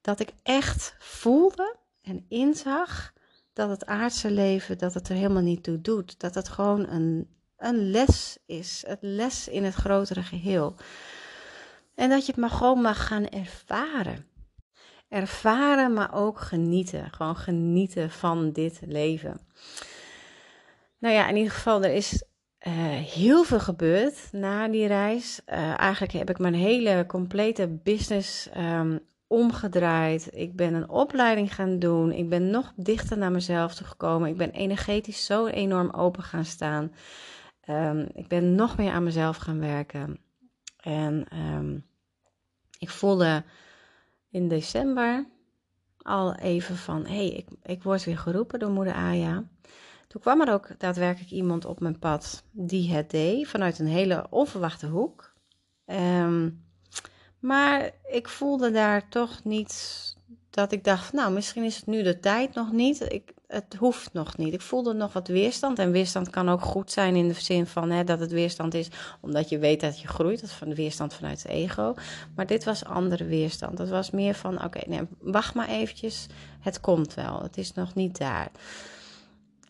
dat 0.00 0.20
ik 0.20 0.32
echt 0.42 0.94
voelde 0.98 1.76
en 2.02 2.24
inzag 2.28 3.12
dat 3.52 3.68
het 3.68 3.86
aardse 3.86 4.30
leven, 4.30 4.78
dat 4.78 4.94
het 4.94 5.08
er 5.08 5.14
helemaal 5.14 5.42
niet 5.42 5.62
toe 5.62 5.80
doet. 5.80 6.20
Dat 6.20 6.34
het 6.34 6.48
gewoon 6.48 6.88
een, 6.88 7.28
een 7.56 7.90
les 7.90 8.38
is. 8.46 8.84
Het 8.86 8.98
les 9.00 9.48
in 9.48 9.64
het 9.64 9.74
grotere 9.74 10.22
geheel. 10.22 10.74
En 11.96 12.08
dat 12.08 12.26
je 12.26 12.32
het 12.32 12.40
maar 12.40 12.50
gewoon 12.50 12.80
mag 12.80 13.06
gaan 13.06 13.28
ervaren. 13.28 14.26
Ervaren, 15.08 15.92
maar 15.92 16.14
ook 16.14 16.40
genieten. 16.40 17.10
Gewoon 17.10 17.36
genieten 17.36 18.10
van 18.10 18.52
dit 18.52 18.80
leven. 18.86 19.40
Nou 20.98 21.14
ja, 21.14 21.28
in 21.28 21.36
ieder 21.36 21.52
geval, 21.52 21.82
er 21.82 21.94
is 21.94 22.24
uh, 22.66 22.72
heel 23.14 23.44
veel 23.44 23.60
gebeurd 23.60 24.28
na 24.32 24.68
die 24.68 24.86
reis. 24.86 25.40
Uh, 25.46 25.80
eigenlijk 25.80 26.12
heb 26.12 26.30
ik 26.30 26.38
mijn 26.38 26.54
hele 26.54 27.04
complete 27.06 27.80
business 27.82 28.48
um, 28.56 29.00
omgedraaid. 29.26 30.28
Ik 30.32 30.56
ben 30.56 30.74
een 30.74 30.88
opleiding 30.88 31.54
gaan 31.54 31.78
doen. 31.78 32.12
Ik 32.12 32.28
ben 32.28 32.50
nog 32.50 32.72
dichter 32.76 33.18
naar 33.18 33.30
mezelf 33.30 33.74
toe 33.74 33.86
gekomen. 33.86 34.28
Ik 34.28 34.36
ben 34.36 34.50
energetisch 34.50 35.24
zo 35.24 35.46
enorm 35.46 35.90
open 35.90 36.22
gaan 36.22 36.44
staan. 36.44 36.92
Um, 37.68 38.06
ik 38.14 38.28
ben 38.28 38.54
nog 38.54 38.76
meer 38.76 38.92
aan 38.92 39.04
mezelf 39.04 39.36
gaan 39.36 39.60
werken. 39.60 40.25
En 40.86 41.26
um, 41.38 41.86
ik 42.78 42.90
voelde 42.90 43.44
in 44.30 44.48
december 44.48 45.26
al 45.98 46.34
even 46.34 46.76
van: 46.76 47.06
hé, 47.06 47.14
hey, 47.14 47.28
ik, 47.28 47.48
ik 47.62 47.82
word 47.82 48.04
weer 48.04 48.18
geroepen 48.18 48.58
door 48.58 48.70
moeder 48.70 48.94
Aya. 48.94 49.48
Toen 50.08 50.20
kwam 50.20 50.40
er 50.40 50.52
ook 50.52 50.78
daadwerkelijk 50.78 51.30
iemand 51.30 51.64
op 51.64 51.80
mijn 51.80 51.98
pad 51.98 52.44
die 52.50 52.92
het 52.92 53.10
deed 53.10 53.48
vanuit 53.48 53.78
een 53.78 53.86
hele 53.86 54.26
onverwachte 54.30 54.86
hoek. 54.86 55.34
Um, 55.86 56.64
maar 57.38 57.90
ik 58.04 58.28
voelde 58.28 58.70
daar 58.70 59.08
toch 59.08 59.44
niet 59.44 60.15
dat 60.56 60.72
ik 60.72 60.84
dacht, 60.84 61.12
nou, 61.12 61.32
misschien 61.32 61.64
is 61.64 61.76
het 61.76 61.86
nu 61.86 62.02
de 62.02 62.20
tijd 62.20 62.54
nog 62.54 62.72
niet. 62.72 63.12
Ik, 63.12 63.32
het 63.46 63.74
hoeft 63.78 64.12
nog 64.12 64.36
niet. 64.36 64.52
Ik 64.52 64.60
voelde 64.60 64.92
nog 64.92 65.12
wat 65.12 65.28
weerstand. 65.28 65.78
En 65.78 65.90
weerstand 65.90 66.30
kan 66.30 66.48
ook 66.48 66.60
goed 66.60 66.92
zijn 66.92 67.16
in 67.16 67.28
de 67.28 67.34
zin 67.34 67.66
van 67.66 67.90
hè, 67.90 68.04
dat 68.04 68.20
het 68.20 68.30
weerstand 68.30 68.74
is 68.74 68.88
omdat 69.20 69.48
je 69.48 69.58
weet 69.58 69.80
dat 69.80 70.00
je 70.00 70.08
groeit. 70.08 70.40
Dat 70.40 70.48
is 70.48 70.56
van 70.56 70.68
de 70.68 70.74
weerstand 70.74 71.14
vanuit 71.14 71.42
het 71.42 71.52
ego. 71.52 71.94
Maar 72.34 72.46
dit 72.46 72.64
was 72.64 72.84
andere 72.84 73.24
weerstand. 73.24 73.76
Dat 73.76 73.88
was 73.88 74.10
meer 74.10 74.34
van, 74.34 74.64
oké, 74.64 74.80
nee, 74.86 75.00
wacht 75.18 75.54
maar 75.54 75.68
eventjes. 75.68 76.26
Het 76.60 76.80
komt 76.80 77.14
wel. 77.14 77.42
Het 77.42 77.56
is 77.56 77.72
nog 77.72 77.94
niet 77.94 78.18
daar. 78.18 78.50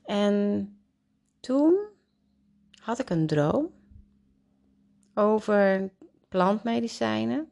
En 0.04 0.68
toen 1.40 1.78
had 2.80 2.98
ik 2.98 3.10
een 3.10 3.26
droom 3.26 3.70
over 5.14 5.90
plantmedicijnen. 6.28 7.48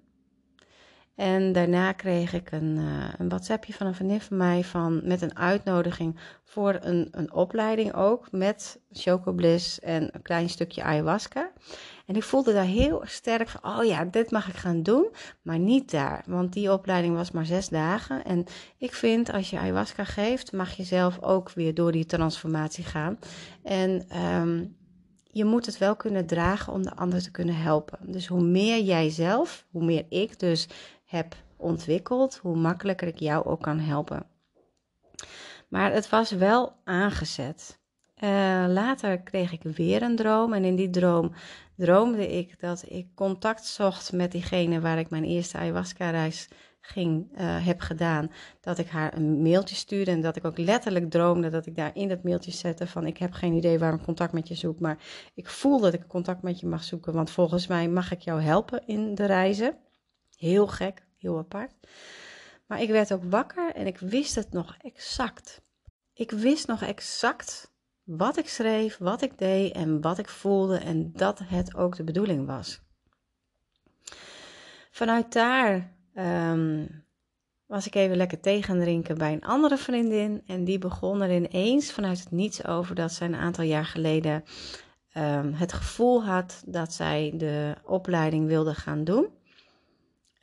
En 1.14 1.52
daarna 1.52 1.92
kreeg 1.92 2.32
ik 2.32 2.52
een, 2.52 2.76
uh, 2.76 3.08
een 3.18 3.28
WhatsAppje 3.28 3.72
van 3.72 3.86
een 3.86 3.94
vriendin 3.94 4.20
van 4.20 4.36
mij 4.36 4.64
van, 4.64 5.00
met 5.04 5.22
een 5.22 5.36
uitnodiging 5.36 6.18
voor 6.44 6.78
een, 6.80 7.08
een 7.10 7.32
opleiding 7.32 7.94
ook 7.94 8.32
met 8.32 8.80
chocobliss 8.92 9.80
en 9.80 10.08
een 10.12 10.22
klein 10.22 10.48
stukje 10.48 10.82
ayahuasca. 10.82 11.52
En 12.06 12.16
ik 12.16 12.22
voelde 12.22 12.52
daar 12.52 12.64
heel 12.64 13.02
sterk 13.04 13.48
van, 13.48 13.76
oh 13.76 13.84
ja, 13.84 14.04
dit 14.04 14.30
mag 14.30 14.48
ik 14.48 14.56
gaan 14.56 14.82
doen, 14.82 15.08
maar 15.42 15.58
niet 15.58 15.90
daar. 15.90 16.24
Want 16.26 16.52
die 16.52 16.72
opleiding 16.72 17.14
was 17.14 17.30
maar 17.30 17.46
zes 17.46 17.68
dagen. 17.68 18.24
En 18.24 18.44
ik 18.78 18.94
vind, 18.94 19.32
als 19.32 19.50
je 19.50 19.58
ayahuasca 19.58 20.04
geeft, 20.04 20.52
mag 20.52 20.72
je 20.72 20.84
zelf 20.84 21.22
ook 21.22 21.50
weer 21.50 21.74
door 21.74 21.92
die 21.92 22.06
transformatie 22.06 22.84
gaan. 22.84 23.18
En 23.62 24.18
um, 24.24 24.76
je 25.34 25.44
moet 25.44 25.66
het 25.66 25.78
wel 25.78 25.96
kunnen 25.96 26.26
dragen 26.26 26.72
om 26.72 26.82
de 26.82 26.96
ander 26.96 27.22
te 27.22 27.30
kunnen 27.30 27.56
helpen. 27.56 27.98
Dus 28.12 28.26
hoe 28.26 28.42
meer 28.42 28.82
jij 28.82 29.10
zelf, 29.10 29.66
hoe 29.70 29.84
meer 29.84 30.06
ik 30.08 30.38
dus 30.38 30.68
heb 31.14 31.34
ontwikkeld, 31.56 32.36
hoe 32.36 32.56
makkelijker 32.56 33.08
ik 33.08 33.18
jou 33.18 33.44
ook 33.44 33.62
kan 33.62 33.78
helpen. 33.78 34.26
Maar 35.68 35.92
het 35.92 36.08
was 36.08 36.30
wel 36.30 36.72
aangezet. 36.84 37.78
Uh, 38.24 38.64
later 38.68 39.20
kreeg 39.20 39.52
ik 39.52 39.62
weer 39.62 40.02
een 40.02 40.16
droom 40.16 40.52
en 40.52 40.64
in 40.64 40.76
die 40.76 40.90
droom 40.90 41.32
droomde 41.76 42.28
ik 42.28 42.60
dat 42.60 42.84
ik 42.88 43.06
contact 43.14 43.64
zocht 43.66 44.12
met 44.12 44.32
diegene 44.32 44.80
waar 44.80 44.98
ik 44.98 45.10
mijn 45.10 45.24
eerste 45.24 45.58
ayahuasca-reis 45.58 46.48
ging, 46.80 47.28
uh, 47.32 47.66
heb 47.66 47.80
gedaan. 47.80 48.30
Dat 48.60 48.78
ik 48.78 48.88
haar 48.88 49.16
een 49.16 49.42
mailtje 49.42 49.74
stuurde 49.74 50.10
en 50.10 50.20
dat 50.20 50.36
ik 50.36 50.44
ook 50.44 50.58
letterlijk 50.58 51.10
droomde 51.10 51.50
dat 51.50 51.66
ik 51.66 51.76
daar 51.76 51.90
in 51.94 52.08
dat 52.08 52.22
mailtje 52.22 52.50
zette 52.50 52.86
van 52.86 53.06
ik 53.06 53.18
heb 53.18 53.32
geen 53.32 53.52
idee 53.52 53.78
waarom 53.78 54.04
contact 54.04 54.32
met 54.32 54.48
je 54.48 54.54
zoek, 54.54 54.80
maar 54.80 54.98
ik 55.34 55.48
voel 55.48 55.80
dat 55.80 55.94
ik 55.94 56.06
contact 56.06 56.42
met 56.42 56.60
je 56.60 56.66
mag 56.66 56.84
zoeken, 56.84 57.12
want 57.12 57.30
volgens 57.30 57.66
mij 57.66 57.88
mag 57.88 58.12
ik 58.12 58.20
jou 58.20 58.40
helpen 58.40 58.86
in 58.86 59.14
de 59.14 59.26
reizen. 59.26 59.76
Heel 60.36 60.66
gek, 60.66 61.03
heel 61.24 61.38
apart. 61.38 61.72
Maar 62.66 62.82
ik 62.82 62.88
werd 62.88 63.12
ook 63.12 63.24
wakker 63.24 63.74
en 63.74 63.86
ik 63.86 63.98
wist 63.98 64.34
het 64.34 64.52
nog 64.52 64.76
exact. 64.80 65.62
Ik 66.12 66.30
wist 66.30 66.66
nog 66.66 66.82
exact 66.82 67.72
wat 68.02 68.36
ik 68.36 68.48
schreef, 68.48 68.98
wat 68.98 69.22
ik 69.22 69.38
deed 69.38 69.72
en 69.72 70.00
wat 70.00 70.18
ik 70.18 70.28
voelde 70.28 70.78
en 70.78 71.12
dat 71.12 71.40
het 71.44 71.74
ook 71.74 71.96
de 71.96 72.04
bedoeling 72.04 72.46
was. 72.46 72.80
Vanuit 74.90 75.32
daar 75.32 75.92
um, 76.14 77.04
was 77.66 77.86
ik 77.86 77.94
even 77.94 78.16
lekker 78.16 78.40
tegen 78.40 78.80
drinken 78.80 79.18
bij 79.18 79.32
een 79.32 79.44
andere 79.44 79.76
vriendin 79.76 80.42
en 80.46 80.64
die 80.64 80.78
begon 80.78 81.20
er 81.20 81.34
ineens 81.34 81.92
vanuit 81.92 82.18
het 82.18 82.30
niets 82.30 82.66
over 82.66 82.94
dat 82.94 83.12
zij 83.12 83.26
een 83.26 83.34
aantal 83.34 83.64
jaar 83.64 83.84
geleden 83.84 84.44
um, 85.16 85.52
het 85.52 85.72
gevoel 85.72 86.24
had 86.24 86.62
dat 86.66 86.92
zij 86.92 87.32
de 87.36 87.74
opleiding 87.84 88.46
wilde 88.46 88.74
gaan 88.74 89.04
doen. 89.04 89.28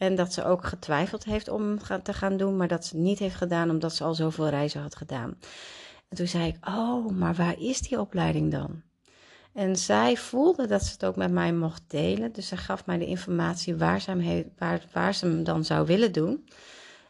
En 0.01 0.15
dat 0.15 0.33
ze 0.33 0.45
ook 0.45 0.65
getwijfeld 0.65 1.23
heeft 1.23 1.49
om 1.49 1.77
te 2.03 2.13
gaan 2.13 2.37
doen, 2.37 2.57
maar 2.57 2.67
dat 2.67 2.85
ze 2.85 2.95
het 2.95 3.05
niet 3.05 3.19
heeft 3.19 3.35
gedaan 3.35 3.69
omdat 3.69 3.95
ze 3.95 4.03
al 4.03 4.13
zoveel 4.13 4.49
reizen 4.49 4.81
had 4.81 4.95
gedaan. 4.95 5.37
En 6.09 6.17
toen 6.17 6.27
zei 6.27 6.47
ik: 6.47 6.67
Oh, 6.67 7.09
maar 7.09 7.35
waar 7.35 7.59
is 7.59 7.81
die 7.81 7.99
opleiding 7.99 8.51
dan? 8.51 8.81
En 9.53 9.75
zij 9.75 10.17
voelde 10.17 10.67
dat 10.67 10.83
ze 10.83 10.91
het 10.91 11.05
ook 11.05 11.15
met 11.15 11.31
mij 11.31 11.53
mocht 11.53 11.83
delen. 11.87 12.31
Dus 12.31 12.47
ze 12.47 12.57
gaf 12.57 12.85
mij 12.85 12.97
de 12.97 13.05
informatie 13.05 13.75
waar 13.75 14.03
waar, 14.57 14.85
waar 14.93 15.13
ze 15.13 15.25
hem 15.25 15.43
dan 15.43 15.65
zou 15.65 15.85
willen 15.85 16.11
doen. 16.11 16.47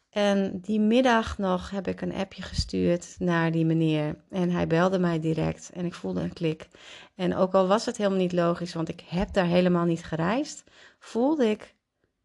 En 0.10 0.60
die 0.62 0.80
middag 0.80 1.38
nog 1.38 1.70
heb 1.70 1.88
ik 1.88 2.02
een 2.02 2.14
appje 2.14 2.42
gestuurd 2.42 3.16
naar 3.20 3.52
die 3.52 3.66
meneer. 3.66 4.16
En 4.30 4.50
hij 4.50 4.68
belde 4.68 5.00
mij 5.00 5.20
direct 5.20 5.70
en 5.74 5.86
ik 5.86 5.94
voelde 5.94 6.22
een 6.22 6.34
klik. 6.34 6.68
En 7.16 7.36
ook 7.36 7.54
al 7.54 7.68
was 7.68 7.86
het 7.86 7.98
helemaal 7.98 8.20
niet 8.20 8.34
logisch, 8.34 8.74
want 8.74 8.90
ik 8.90 9.04
heb 9.06 9.34
daar 9.34 9.46
helemaal 9.46 9.86
niet 9.86 10.04
gereisd, 10.04 10.64
voelde 11.00 11.50
ik 11.50 11.76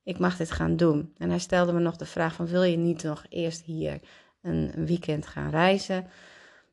ik 0.07 0.19
mag 0.19 0.37
dit 0.37 0.51
gaan 0.51 0.77
doen. 0.77 1.13
En 1.19 1.31
hij 1.31 1.39
stelde 1.39 1.73
me 1.73 1.81
nog 1.81 1.97
de 1.97 2.07
vraag 2.07 2.35
van, 2.35 2.47
wil 2.47 2.63
je 2.63 2.77
niet 2.77 3.03
nog 3.03 3.25
eerst 3.29 3.63
hier 3.65 4.01
een 4.43 4.73
weekend 4.75 5.27
gaan 5.27 5.51
reizen? 5.51 6.07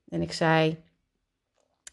En 0.09 0.21
ik 0.21 0.31
zei, 0.31 0.77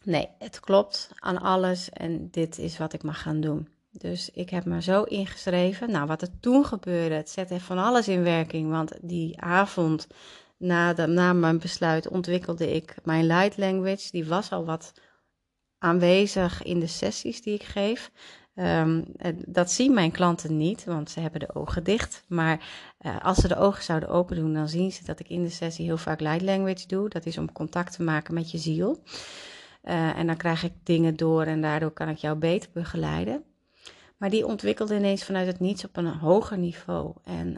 nee, 0.03 0.29
het 0.39 0.59
klopt 0.59 1.09
aan 1.15 1.41
alles 1.41 1.89
en 1.89 2.29
dit 2.31 2.57
is 2.57 2.77
wat 2.77 2.93
ik 2.93 3.03
mag 3.03 3.21
gaan 3.21 3.41
doen. 3.41 3.67
Dus 3.91 4.29
ik 4.29 4.49
heb 4.49 4.65
me 4.65 4.81
zo 4.81 5.03
ingeschreven. 5.03 5.91
Nou, 5.91 6.07
wat 6.07 6.21
er 6.21 6.39
toen 6.39 6.65
gebeurde, 6.65 7.15
het 7.15 7.29
zette 7.29 7.59
van 7.59 7.77
alles 7.77 8.07
in 8.07 8.23
werking. 8.23 8.69
Want 8.69 8.93
die 9.01 9.41
avond 9.41 10.07
na, 10.57 10.93
de, 10.93 11.07
na 11.07 11.33
mijn 11.33 11.59
besluit 11.59 12.07
ontwikkelde 12.07 12.73
ik 12.73 12.95
mijn 13.03 13.25
light 13.25 13.57
language. 13.57 14.11
Die 14.11 14.25
was 14.25 14.51
al 14.51 14.65
wat 14.65 14.93
aanwezig 15.77 16.63
in 16.63 16.79
de 16.79 16.87
sessies 16.87 17.41
die 17.41 17.53
ik 17.53 17.63
geef. 17.63 18.11
Um, 18.55 19.05
dat 19.47 19.71
zien 19.71 19.93
mijn 19.93 20.11
klanten 20.11 20.57
niet, 20.57 20.83
want 20.83 21.09
ze 21.09 21.19
hebben 21.19 21.39
de 21.39 21.55
ogen 21.55 21.83
dicht. 21.83 22.23
Maar 22.27 22.65
uh, 23.01 23.21
als 23.21 23.37
ze 23.37 23.47
de 23.47 23.57
ogen 23.57 23.83
zouden 23.83 24.09
open 24.09 24.35
doen, 24.35 24.53
dan 24.53 24.69
zien 24.69 24.91
ze 24.91 25.05
dat 25.05 25.19
ik 25.19 25.29
in 25.29 25.43
de 25.43 25.49
sessie 25.49 25.85
heel 25.85 25.97
vaak 25.97 26.19
light 26.19 26.41
language 26.41 26.87
doe. 26.87 27.09
Dat 27.09 27.25
is 27.25 27.37
om 27.37 27.51
contact 27.51 27.95
te 27.95 28.03
maken 28.03 28.33
met 28.33 28.51
je 28.51 28.57
ziel. 28.57 29.03
Uh, 29.83 30.17
en 30.17 30.27
dan 30.27 30.37
krijg 30.37 30.63
ik 30.63 30.73
dingen 30.83 31.15
door 31.15 31.43
en 31.43 31.61
daardoor 31.61 31.91
kan 31.91 32.09
ik 32.09 32.17
jou 32.17 32.37
beter 32.37 32.69
begeleiden. 32.73 33.43
Maar 34.17 34.29
die 34.29 34.45
ontwikkelde 34.45 34.95
ineens 34.95 35.23
vanuit 35.23 35.47
het 35.47 35.59
niets 35.59 35.85
op 35.85 35.97
een 35.97 36.07
hoger 36.07 36.57
niveau. 36.57 37.13
En 37.23 37.57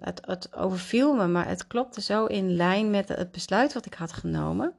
het, 0.00 0.20
het 0.26 0.54
overviel 0.56 1.14
me, 1.14 1.26
maar 1.26 1.48
het 1.48 1.66
klopte 1.66 2.00
zo 2.00 2.24
in 2.24 2.56
lijn 2.56 2.90
met 2.90 3.08
het 3.08 3.32
besluit 3.32 3.72
wat 3.72 3.86
ik 3.86 3.94
had 3.94 4.12
genomen. 4.12 4.74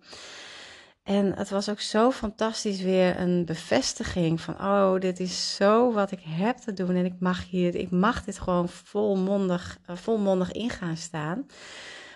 En 1.10 1.34
het 1.38 1.50
was 1.50 1.70
ook 1.70 1.80
zo 1.80 2.12
fantastisch 2.12 2.82
weer 2.82 3.20
een 3.20 3.46
bevestiging 3.46 4.42
van, 4.42 4.54
oh, 4.54 5.00
dit 5.00 5.20
is 5.20 5.56
zo 5.56 5.94
wat 5.94 6.12
ik 6.12 6.20
heb 6.24 6.58
te 6.58 6.74
doen 6.74 6.96
en 6.96 7.06
ik 7.06 7.14
mag 7.20 7.50
hier, 7.50 7.76
ik 7.76 7.92
mag 7.92 8.24
dit 8.24 8.40
gewoon 8.40 8.70
volmondig, 8.70 9.78
uh, 9.90 9.96
volmondig 9.96 10.52
in 10.52 10.70
gaan 10.70 10.98
staan. 10.98 11.46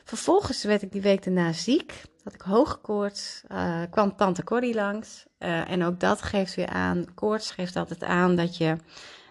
Vervolgens 0.03 0.63
werd 0.63 0.81
ik 0.81 0.91
die 0.91 1.01
week 1.01 1.23
daarna 1.23 1.53
ziek, 1.53 2.01
had 2.23 2.33
ik 2.33 2.41
hoge 2.41 2.77
koorts, 2.77 3.43
uh, 3.51 3.81
kwam 3.89 4.15
tante 4.15 4.43
Corrie 4.43 4.73
langs 4.73 5.25
uh, 5.39 5.69
en 5.69 5.83
ook 5.83 6.00
dat 6.00 6.21
geeft 6.21 6.55
weer 6.55 6.69
aan, 6.69 7.05
koorts 7.13 7.51
geeft 7.51 7.75
altijd 7.75 8.03
aan 8.03 8.35
dat 8.35 8.57
je 8.57 8.77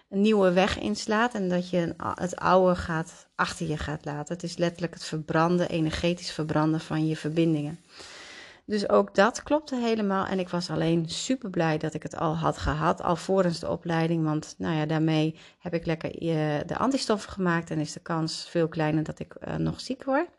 een 0.09 0.21
nieuwe 0.21 0.51
weg 0.51 0.79
inslaat 0.79 1.33
en 1.33 1.49
dat 1.49 1.69
je 1.69 1.95
het 1.97 2.35
oude 2.35 2.75
gaat, 2.75 3.27
achter 3.35 3.67
je 3.67 3.77
gaat 3.77 4.05
laten. 4.05 4.33
Het 4.33 4.43
is 4.43 4.57
letterlijk 4.57 4.93
het 4.93 5.03
verbranden, 5.03 5.69
energetisch 5.69 6.31
verbranden 6.31 6.79
van 6.79 7.07
je 7.07 7.17
verbindingen. 7.17 7.79
Dus 8.65 8.89
ook 8.89 9.15
dat 9.15 9.43
klopte 9.43 9.75
helemaal. 9.75 10.25
En 10.25 10.39
ik 10.39 10.49
was 10.49 10.69
alleen 10.69 11.09
super 11.09 11.49
blij 11.49 11.77
dat 11.77 11.93
ik 11.93 12.03
het 12.03 12.15
al 12.15 12.37
had 12.37 12.57
gehad, 12.57 13.01
alvorens 13.01 13.59
de 13.59 13.69
opleiding. 13.69 14.23
Want 14.23 14.55
nou 14.57 14.75
ja, 14.75 14.85
daarmee 14.85 15.39
heb 15.59 15.73
ik 15.73 15.85
lekker 15.85 16.21
uh, 16.21 16.59
de 16.65 16.77
antistoffen 16.77 17.31
gemaakt 17.31 17.69
en 17.69 17.79
is 17.79 17.93
de 17.93 17.99
kans 17.99 18.49
veel 18.49 18.67
kleiner 18.67 19.03
dat 19.03 19.19
ik 19.19 19.35
uh, 19.47 19.55
nog 19.55 19.79
ziek 19.79 20.03
word. 20.03 20.29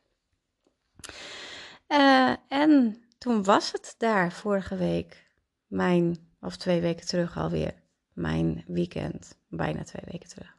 Uh, 1.88 2.32
en 2.48 3.02
toen 3.18 3.42
was 3.42 3.72
het 3.72 3.94
daar 3.98 4.32
vorige 4.32 4.76
week, 4.76 5.26
mijn, 5.66 6.16
of 6.40 6.56
twee 6.56 6.80
weken 6.80 7.06
terug 7.06 7.36
alweer, 7.36 7.74
mijn 8.12 8.64
weekend, 8.66 9.38
bijna 9.48 9.82
twee 9.82 10.04
weken 10.10 10.28
terug. 10.28 10.53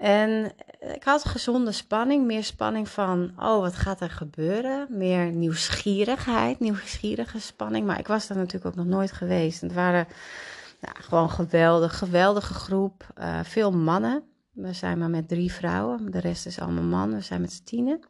En 0.00 0.52
ik 0.94 1.04
had 1.04 1.24
gezonde 1.24 1.72
spanning, 1.72 2.26
meer 2.26 2.44
spanning 2.44 2.88
van, 2.88 3.32
oh, 3.36 3.60
wat 3.60 3.74
gaat 3.74 4.00
er 4.00 4.10
gebeuren? 4.10 4.86
Meer 4.90 5.32
nieuwsgierigheid, 5.32 6.60
nieuwsgierige 6.60 7.40
spanning. 7.40 7.86
Maar 7.86 7.98
ik 7.98 8.06
was 8.06 8.26
daar 8.26 8.36
natuurlijk 8.36 8.66
ook 8.66 8.84
nog 8.84 8.94
nooit 8.94 9.12
geweest. 9.12 9.60
Het 9.60 9.72
waren 9.72 10.06
gewoon 10.80 11.30
geweldig, 11.30 11.98
geweldige 11.98 12.54
groep. 12.54 13.06
Uh, 13.18 13.40
veel 13.42 13.70
mannen. 13.70 14.22
We 14.52 14.72
zijn 14.72 14.98
maar 14.98 15.10
met 15.10 15.28
drie 15.28 15.52
vrouwen, 15.52 16.10
de 16.10 16.20
rest 16.20 16.46
is 16.46 16.60
allemaal 16.60 16.84
mannen. 16.84 17.18
We 17.18 17.24
zijn 17.24 17.40
met 17.40 17.52
z'n 17.52 17.64
tienen. 17.64 18.00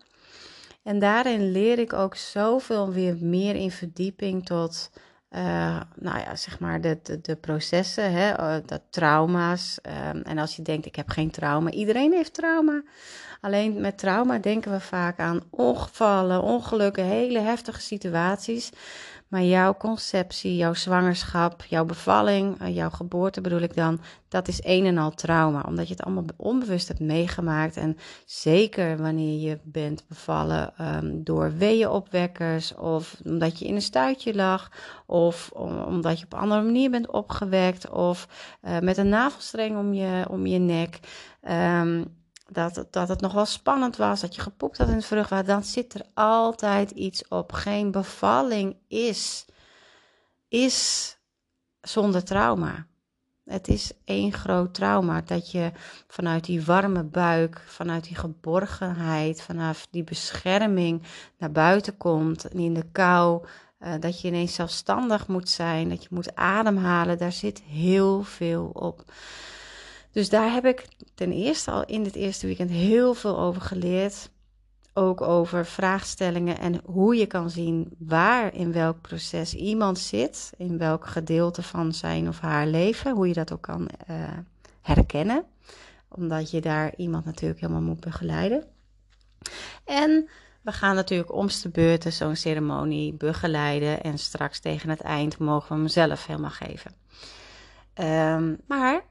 En 0.82 0.99
daarin 0.99 1.50
leer 1.50 1.78
ik 1.78 1.92
ook 1.92 2.14
zoveel 2.14 2.92
weer 2.92 3.16
meer 3.20 3.54
in 3.54 3.70
verdieping 3.70 4.47
tot 4.47 4.90
uh, 5.37 5.80
nou 5.94 6.18
ja, 6.18 6.37
zeg 6.37 6.58
maar 6.58 6.80
de, 6.80 6.99
de, 7.22 7.37
processen, 7.37 8.12
hè, 8.12 8.40
uh, 8.40 8.56
de 8.66 8.80
trauma's. 8.90 9.78
Um, 10.12 10.22
en 10.22 10.38
als 10.38 10.56
je 10.56 10.62
denkt, 10.62 10.87
ik 10.87 10.96
heb 10.96 11.08
geen 11.08 11.30
trauma, 11.30 11.70
iedereen 11.70 12.12
heeft 12.12 12.34
trauma. 12.34 12.82
Alleen 13.40 13.80
met 13.80 13.99
trauma 13.99 14.38
denken 14.38 14.72
we 14.72 14.80
vaak 14.80 15.18
aan 15.18 15.42
ongevallen, 15.50 16.42
ongelukken, 16.42 17.04
hele 17.04 17.38
heftige 17.38 17.80
situaties. 17.80 18.70
Maar 19.30 19.42
jouw 19.42 19.75
conceptie, 19.75 20.56
jouw 20.56 20.75
zwangerschap, 20.75 21.64
jouw 21.64 21.84
bevalling, 21.84 22.62
uh, 22.62 22.75
jouw 22.75 22.90
geboorte 22.90 23.40
bedoel 23.40 23.60
ik 23.60 23.75
dan, 23.75 24.00
dat 24.28 24.49
is 24.49 24.60
een 24.64 24.87
en 24.87 24.99
al 24.99 25.10
trauma. 25.10 25.64
Omdat 25.66 25.88
je 25.88 25.94
het 25.94 26.02
allemaal 26.02 26.25
onbewust 26.37 26.88
hebt 26.88 27.00
meegemaakt. 27.00 27.76
En 27.76 27.96
zeker 28.25 28.96
wanneer 28.96 29.49
je 29.49 29.58
bent 29.62 30.04
bevallen 30.08 30.72
um, 30.80 31.25
door 31.25 31.52
weeënopwekkers 31.56 32.75
of 32.75 33.16
omdat 33.25 33.58
je 33.58 33.66
in 33.66 33.75
een 33.75 33.82
stuitje 33.82 34.34
lag. 34.34 34.70
Of 35.06 35.50
om, 35.52 35.78
omdat 35.78 36.18
je 36.18 36.25
op 36.25 36.32
een 36.32 36.38
andere 36.38 36.62
manier 36.62 36.90
bent 36.90 37.10
opgewekt 37.10 37.90
of 37.90 38.28
uh, 38.62 38.78
met 38.78 38.96
een 38.96 39.08
navelstreng 39.08 39.78
om 39.78 39.92
je, 39.92 40.26
om 40.30 40.46
je 40.46 40.58
nek. 40.58 41.00
Um, 41.49 42.18
dat, 42.52 42.87
dat 42.90 43.09
het 43.09 43.21
nog 43.21 43.33
wel 43.33 43.47
spannend 43.47 43.97
was, 43.97 44.21
dat 44.21 44.35
je 44.35 44.40
gepoept 44.40 44.78
had 44.78 44.88
in 44.88 44.95
het 44.95 45.04
vruchtwater, 45.04 45.47
dan 45.47 45.64
zit 45.64 45.95
er 45.95 46.04
altijd 46.14 46.90
iets 46.90 47.28
op. 47.28 47.52
Geen 47.52 47.90
bevalling 47.90 48.76
is, 48.88 49.47
is 50.49 51.16
zonder 51.80 52.25
trauma. 52.25 52.87
Het 53.45 53.69
is 53.69 53.92
één 54.04 54.33
groot 54.33 54.75
trauma 54.75 55.21
dat 55.21 55.50
je 55.50 55.73
vanuit 56.07 56.45
die 56.45 56.64
warme 56.64 57.04
buik, 57.04 57.62
vanuit 57.66 58.04
die 58.04 58.16
geborgenheid, 58.16 59.42
vanaf 59.42 59.87
die 59.90 60.04
bescherming 60.04 61.02
naar 61.38 61.52
buiten 61.52 61.97
komt 61.97 62.49
en 62.49 62.59
in 62.59 62.75
de 62.75 62.87
kou. 62.92 63.47
Uh, 63.80 63.95
dat 64.00 64.21
je 64.21 64.28
ineens 64.28 64.54
zelfstandig 64.54 65.26
moet 65.26 65.49
zijn, 65.49 65.88
dat 65.88 66.02
je 66.02 66.09
moet 66.11 66.35
ademhalen, 66.35 67.19
daar 67.19 67.33
zit 67.33 67.62
heel 67.62 68.23
veel 68.23 68.71
op. 68.73 69.04
Dus 70.12 70.28
daar 70.28 70.52
heb 70.52 70.64
ik 70.64 70.88
ten 71.14 71.32
eerste 71.32 71.70
al 71.70 71.84
in 71.84 72.02
dit 72.02 72.14
eerste 72.14 72.46
weekend 72.46 72.70
heel 72.70 73.14
veel 73.14 73.38
over 73.38 73.62
geleerd. 73.62 74.30
Ook 74.94 75.20
over 75.20 75.66
vraagstellingen 75.66 76.58
en 76.58 76.80
hoe 76.84 77.16
je 77.16 77.26
kan 77.26 77.50
zien 77.50 77.90
waar 77.98 78.54
in 78.54 78.72
welk 78.72 79.00
proces 79.00 79.54
iemand 79.54 79.98
zit, 79.98 80.52
in 80.56 80.78
welk 80.78 81.06
gedeelte 81.06 81.62
van 81.62 81.92
zijn 81.92 82.28
of 82.28 82.40
haar 82.40 82.66
leven, 82.66 83.12
hoe 83.12 83.28
je 83.28 83.34
dat 83.34 83.52
ook 83.52 83.62
kan 83.62 83.88
uh, 84.10 84.16
herkennen, 84.80 85.44
omdat 86.08 86.50
je 86.50 86.60
daar 86.60 86.92
iemand 86.96 87.24
natuurlijk 87.24 87.60
helemaal 87.60 87.82
moet 87.82 88.00
begeleiden. 88.00 88.64
En 89.84 90.28
we 90.62 90.72
gaan 90.72 90.94
natuurlijk 90.94 91.32
omste 91.32 91.68
beurten 91.68 92.12
zo'n 92.12 92.36
ceremonie 92.36 93.14
begeleiden 93.14 94.02
en 94.02 94.18
straks 94.18 94.60
tegen 94.60 94.88
het 94.88 95.00
eind 95.00 95.38
mogen 95.38 95.68
we 95.68 95.74
hem 95.74 95.88
zelf 95.88 96.26
helemaal 96.26 96.50
geven. 96.50 96.94
Um, 97.94 98.60
maar 98.66 99.02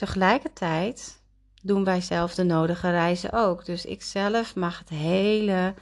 Tegelijkertijd 0.00 1.20
doen 1.62 1.84
wij 1.84 2.00
zelf 2.00 2.34
de 2.34 2.42
nodige 2.42 2.90
reizen 2.90 3.32
ook. 3.32 3.64
Dus 3.64 3.84
ik 3.84 4.02
zelf 4.02 4.54
mag 4.54 4.78
het 4.78 4.88
hele, 4.88 5.74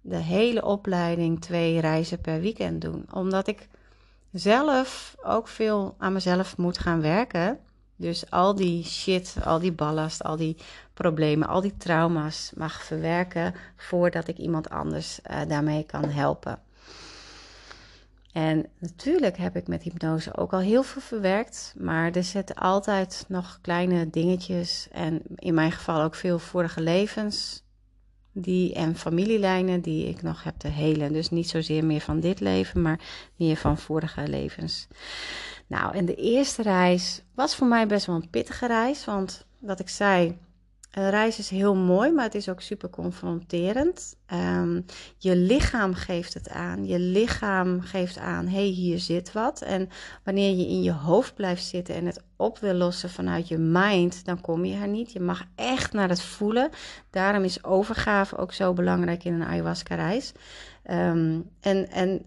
de 0.00 0.16
hele 0.16 0.64
opleiding 0.64 1.40
twee 1.40 1.80
reizen 1.80 2.20
per 2.20 2.40
weekend 2.40 2.80
doen. 2.80 3.06
Omdat 3.12 3.46
ik 3.46 3.68
zelf 4.32 5.16
ook 5.22 5.48
veel 5.48 5.94
aan 5.98 6.12
mezelf 6.12 6.56
moet 6.56 6.78
gaan 6.78 7.00
werken. 7.00 7.58
Dus 7.96 8.30
al 8.30 8.54
die 8.54 8.84
shit, 8.84 9.36
al 9.44 9.58
die 9.58 9.72
ballast, 9.72 10.22
al 10.22 10.36
die 10.36 10.56
problemen, 10.94 11.48
al 11.48 11.60
die 11.60 11.76
trauma's 11.76 12.52
mag 12.54 12.82
verwerken 12.82 13.54
voordat 13.76 14.28
ik 14.28 14.36
iemand 14.36 14.70
anders 14.70 15.20
uh, 15.30 15.40
daarmee 15.48 15.82
kan 15.82 16.04
helpen. 16.04 16.62
En 18.32 18.66
natuurlijk 18.78 19.36
heb 19.36 19.56
ik 19.56 19.68
met 19.68 19.82
hypnose 19.82 20.36
ook 20.36 20.52
al 20.52 20.58
heel 20.58 20.82
veel 20.82 21.02
verwerkt, 21.02 21.74
maar 21.78 22.12
er 22.12 22.24
zitten 22.24 22.56
altijd 22.56 23.24
nog 23.28 23.58
kleine 23.60 24.10
dingetjes 24.10 24.88
en 24.92 25.22
in 25.36 25.54
mijn 25.54 25.72
geval 25.72 26.02
ook 26.02 26.14
veel 26.14 26.38
vorige 26.38 26.80
levens 26.80 27.62
die, 28.32 28.74
en 28.74 28.96
familielijnen 28.96 29.80
die 29.80 30.08
ik 30.08 30.22
nog 30.22 30.42
heb 30.42 30.58
te 30.58 30.68
helen. 30.68 31.12
Dus 31.12 31.30
niet 31.30 31.48
zozeer 31.48 31.84
meer 31.84 32.00
van 32.00 32.20
dit 32.20 32.40
leven, 32.40 32.82
maar 32.82 33.00
meer 33.36 33.56
van 33.56 33.78
vorige 33.78 34.28
levens. 34.28 34.88
Nou, 35.66 35.94
en 35.94 36.04
de 36.04 36.14
eerste 36.14 36.62
reis 36.62 37.22
was 37.34 37.56
voor 37.56 37.66
mij 37.66 37.86
best 37.86 38.06
wel 38.06 38.14
een 38.16 38.30
pittige 38.30 38.66
reis, 38.66 39.04
want 39.04 39.46
wat 39.58 39.80
ik 39.80 39.88
zei, 39.88 40.38
een 40.92 41.10
reis 41.10 41.38
is 41.38 41.50
heel 41.50 41.74
mooi, 41.74 42.12
maar 42.12 42.24
het 42.24 42.34
is 42.34 42.48
ook 42.48 42.60
super 42.60 42.90
confronterend. 42.90 44.16
Um, 44.32 44.84
je 45.18 45.36
lichaam 45.36 45.94
geeft 45.94 46.34
het 46.34 46.48
aan. 46.48 46.86
Je 46.86 46.98
lichaam 46.98 47.80
geeft 47.80 48.18
aan, 48.18 48.46
hé, 48.46 48.52
hey, 48.52 48.66
hier 48.66 48.98
zit 48.98 49.32
wat. 49.32 49.62
En 49.62 49.88
wanneer 50.24 50.56
je 50.56 50.66
in 50.66 50.82
je 50.82 50.92
hoofd 50.92 51.34
blijft 51.34 51.64
zitten 51.64 51.94
en 51.94 52.06
het 52.06 52.22
op 52.36 52.58
wil 52.58 52.74
lossen 52.74 53.10
vanuit 53.10 53.48
je 53.48 53.58
mind, 53.58 54.24
dan 54.24 54.40
kom 54.40 54.64
je 54.64 54.76
er 54.76 54.88
niet. 54.88 55.12
Je 55.12 55.20
mag 55.20 55.44
echt 55.54 55.92
naar 55.92 56.08
het 56.08 56.22
voelen. 56.22 56.70
Daarom 57.10 57.44
is 57.44 57.64
overgave 57.64 58.36
ook 58.36 58.52
zo 58.52 58.72
belangrijk 58.72 59.24
in 59.24 59.34
een 59.34 59.46
ayahuasca-reis. 59.46 60.32
Um, 60.90 61.50
en, 61.60 61.90
en 61.90 62.26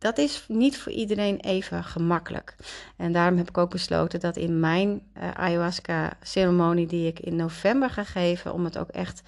dat 0.00 0.18
is 0.18 0.44
niet 0.48 0.78
voor 0.78 0.92
iedereen 0.92 1.40
even 1.40 1.84
gemakkelijk. 1.84 2.54
En 2.96 3.12
daarom 3.12 3.38
heb 3.38 3.48
ik 3.48 3.58
ook 3.58 3.70
besloten 3.70 4.20
dat 4.20 4.36
in 4.36 4.60
mijn 4.60 5.02
uh, 5.16 5.30
ayahuasca-ceremonie, 5.30 6.86
die 6.86 7.06
ik 7.06 7.20
in 7.20 7.36
november 7.36 7.90
ga 7.90 8.04
geven, 8.04 8.52
om 8.52 8.64
het 8.64 8.78
ook 8.78 8.88
echt 8.88 9.22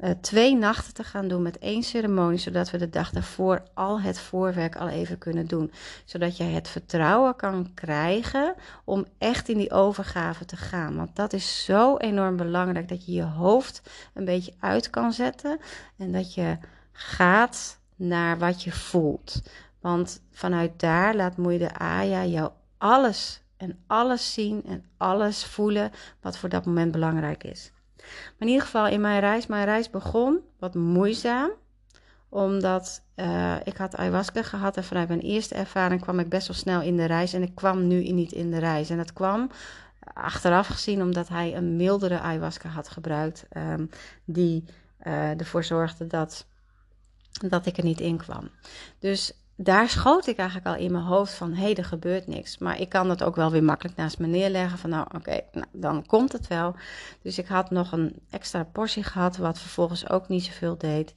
uh, 0.00 0.10
twee 0.20 0.56
nachten 0.56 0.94
te 0.94 1.04
gaan 1.04 1.28
doen 1.28 1.42
met 1.42 1.58
één 1.58 1.82
ceremonie, 1.82 2.38
zodat 2.38 2.70
we 2.70 2.78
de 2.78 2.88
dag 2.88 3.10
daarvoor 3.10 3.62
al 3.74 4.00
het 4.00 4.18
voorwerk 4.18 4.76
al 4.76 4.88
even 4.88 5.18
kunnen 5.18 5.46
doen. 5.46 5.72
Zodat 6.04 6.36
je 6.36 6.44
het 6.44 6.68
vertrouwen 6.68 7.36
kan 7.36 7.70
krijgen 7.74 8.54
om 8.84 9.06
echt 9.18 9.48
in 9.48 9.58
die 9.58 9.70
overgave 9.72 10.44
te 10.44 10.56
gaan. 10.56 10.96
Want 10.96 11.16
dat 11.16 11.32
is 11.32 11.64
zo 11.64 11.96
enorm 11.96 12.36
belangrijk 12.36 12.88
dat 12.88 13.06
je 13.06 13.12
je 13.12 13.22
hoofd 13.22 13.82
een 14.14 14.24
beetje 14.24 14.54
uit 14.58 14.90
kan 14.90 15.12
zetten 15.12 15.58
en 15.96 16.12
dat 16.12 16.34
je 16.34 16.58
gaat 16.92 17.78
naar 17.96 18.38
wat 18.38 18.62
je 18.62 18.72
voelt. 18.72 19.42
Want 19.80 20.22
vanuit 20.30 20.80
daar 20.80 21.14
laat 21.14 21.36
moeder 21.36 21.72
Aya 21.72 22.24
jou 22.24 22.50
alles 22.78 23.42
en 23.56 23.78
alles 23.86 24.32
zien 24.32 24.62
en 24.66 24.84
alles 24.96 25.44
voelen 25.44 25.90
wat 26.20 26.38
voor 26.38 26.48
dat 26.48 26.64
moment 26.64 26.92
belangrijk 26.92 27.44
is. 27.44 27.72
Maar 27.96 28.38
in 28.38 28.48
ieder 28.48 28.62
geval 28.62 28.86
in 28.86 29.00
mijn 29.00 29.20
reis, 29.20 29.46
mijn 29.46 29.64
reis 29.64 29.90
begon 29.90 30.38
wat 30.58 30.74
moeizaam 30.74 31.50
omdat 32.30 33.02
uh, 33.16 33.56
ik 33.64 33.76
had 33.76 33.96
ayahuasca 33.96 34.42
gehad 34.42 34.76
en 34.76 34.84
vanuit 34.84 35.08
mijn 35.08 35.20
eerste 35.20 35.54
ervaring 35.54 36.00
kwam 36.00 36.18
ik 36.18 36.28
best 36.28 36.46
wel 36.46 36.56
snel 36.56 36.80
in 36.80 36.96
de 36.96 37.04
reis. 37.04 37.32
En 37.32 37.42
ik 37.42 37.54
kwam 37.54 37.86
nu 37.86 38.10
niet 38.10 38.32
in 38.32 38.50
de 38.50 38.58
reis. 38.58 38.90
En 38.90 38.96
dat 38.96 39.12
kwam 39.12 39.50
achteraf 40.14 40.66
gezien 40.66 41.02
omdat 41.02 41.28
hij 41.28 41.56
een 41.56 41.76
mildere 41.76 42.20
ayahuasca 42.20 42.68
had 42.68 42.88
gebruikt. 42.88 43.46
Um, 43.56 43.90
die 44.24 44.64
uh, 45.06 45.40
ervoor 45.40 45.64
zorgde 45.64 46.06
dat, 46.06 46.46
dat 47.48 47.66
ik 47.66 47.76
er 47.76 47.84
niet 47.84 48.00
in 48.00 48.16
kwam. 48.16 48.50
Dus 48.98 49.32
daar 49.62 49.88
schoot 49.88 50.26
ik 50.26 50.36
eigenlijk 50.36 50.68
al 50.68 50.84
in 50.84 50.92
mijn 50.92 51.04
hoofd 51.04 51.34
van, 51.34 51.52
hé, 51.52 51.62
hey, 51.62 51.74
er 51.74 51.84
gebeurt 51.84 52.26
niks. 52.26 52.58
Maar 52.58 52.80
ik 52.80 52.88
kan 52.88 53.08
dat 53.08 53.22
ook 53.22 53.36
wel 53.36 53.50
weer 53.50 53.64
makkelijk 53.64 53.96
naast 53.96 54.18
me 54.18 54.26
neerleggen 54.26 54.78
van, 54.78 54.90
nou, 54.90 55.06
oké, 55.14 55.40
nou, 55.52 55.66
dan 55.72 56.06
komt 56.06 56.32
het 56.32 56.46
wel. 56.46 56.74
Dus 57.22 57.38
ik 57.38 57.46
had 57.46 57.70
nog 57.70 57.92
een 57.92 58.14
extra 58.30 58.64
portie 58.64 59.02
gehad, 59.02 59.36
wat 59.36 59.58
vervolgens 59.58 60.10
ook 60.10 60.28
niet 60.28 60.44
zoveel 60.44 60.78
deed. 60.78 61.14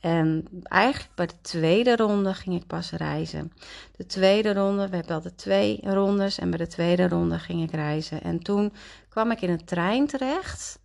En 0.00 0.48
eigenlijk 0.62 1.14
bij 1.14 1.26
de 1.26 1.40
tweede 1.40 1.96
ronde 1.96 2.34
ging 2.34 2.56
ik 2.56 2.66
pas 2.66 2.90
reizen. 2.90 3.52
De 3.96 4.06
tweede 4.06 4.52
ronde, 4.52 4.88
we 4.88 4.96
hebben 4.96 5.14
altijd 5.14 5.38
twee 5.38 5.80
rondes. 5.82 6.38
En 6.38 6.50
bij 6.50 6.58
de 6.58 6.66
tweede 6.66 7.08
ronde 7.08 7.38
ging 7.38 7.62
ik 7.62 7.70
reizen. 7.70 8.22
En 8.22 8.38
toen 8.38 8.72
kwam 9.08 9.30
ik 9.30 9.40
in 9.40 9.50
een 9.50 9.64
trein 9.64 10.06
terecht. 10.06 10.78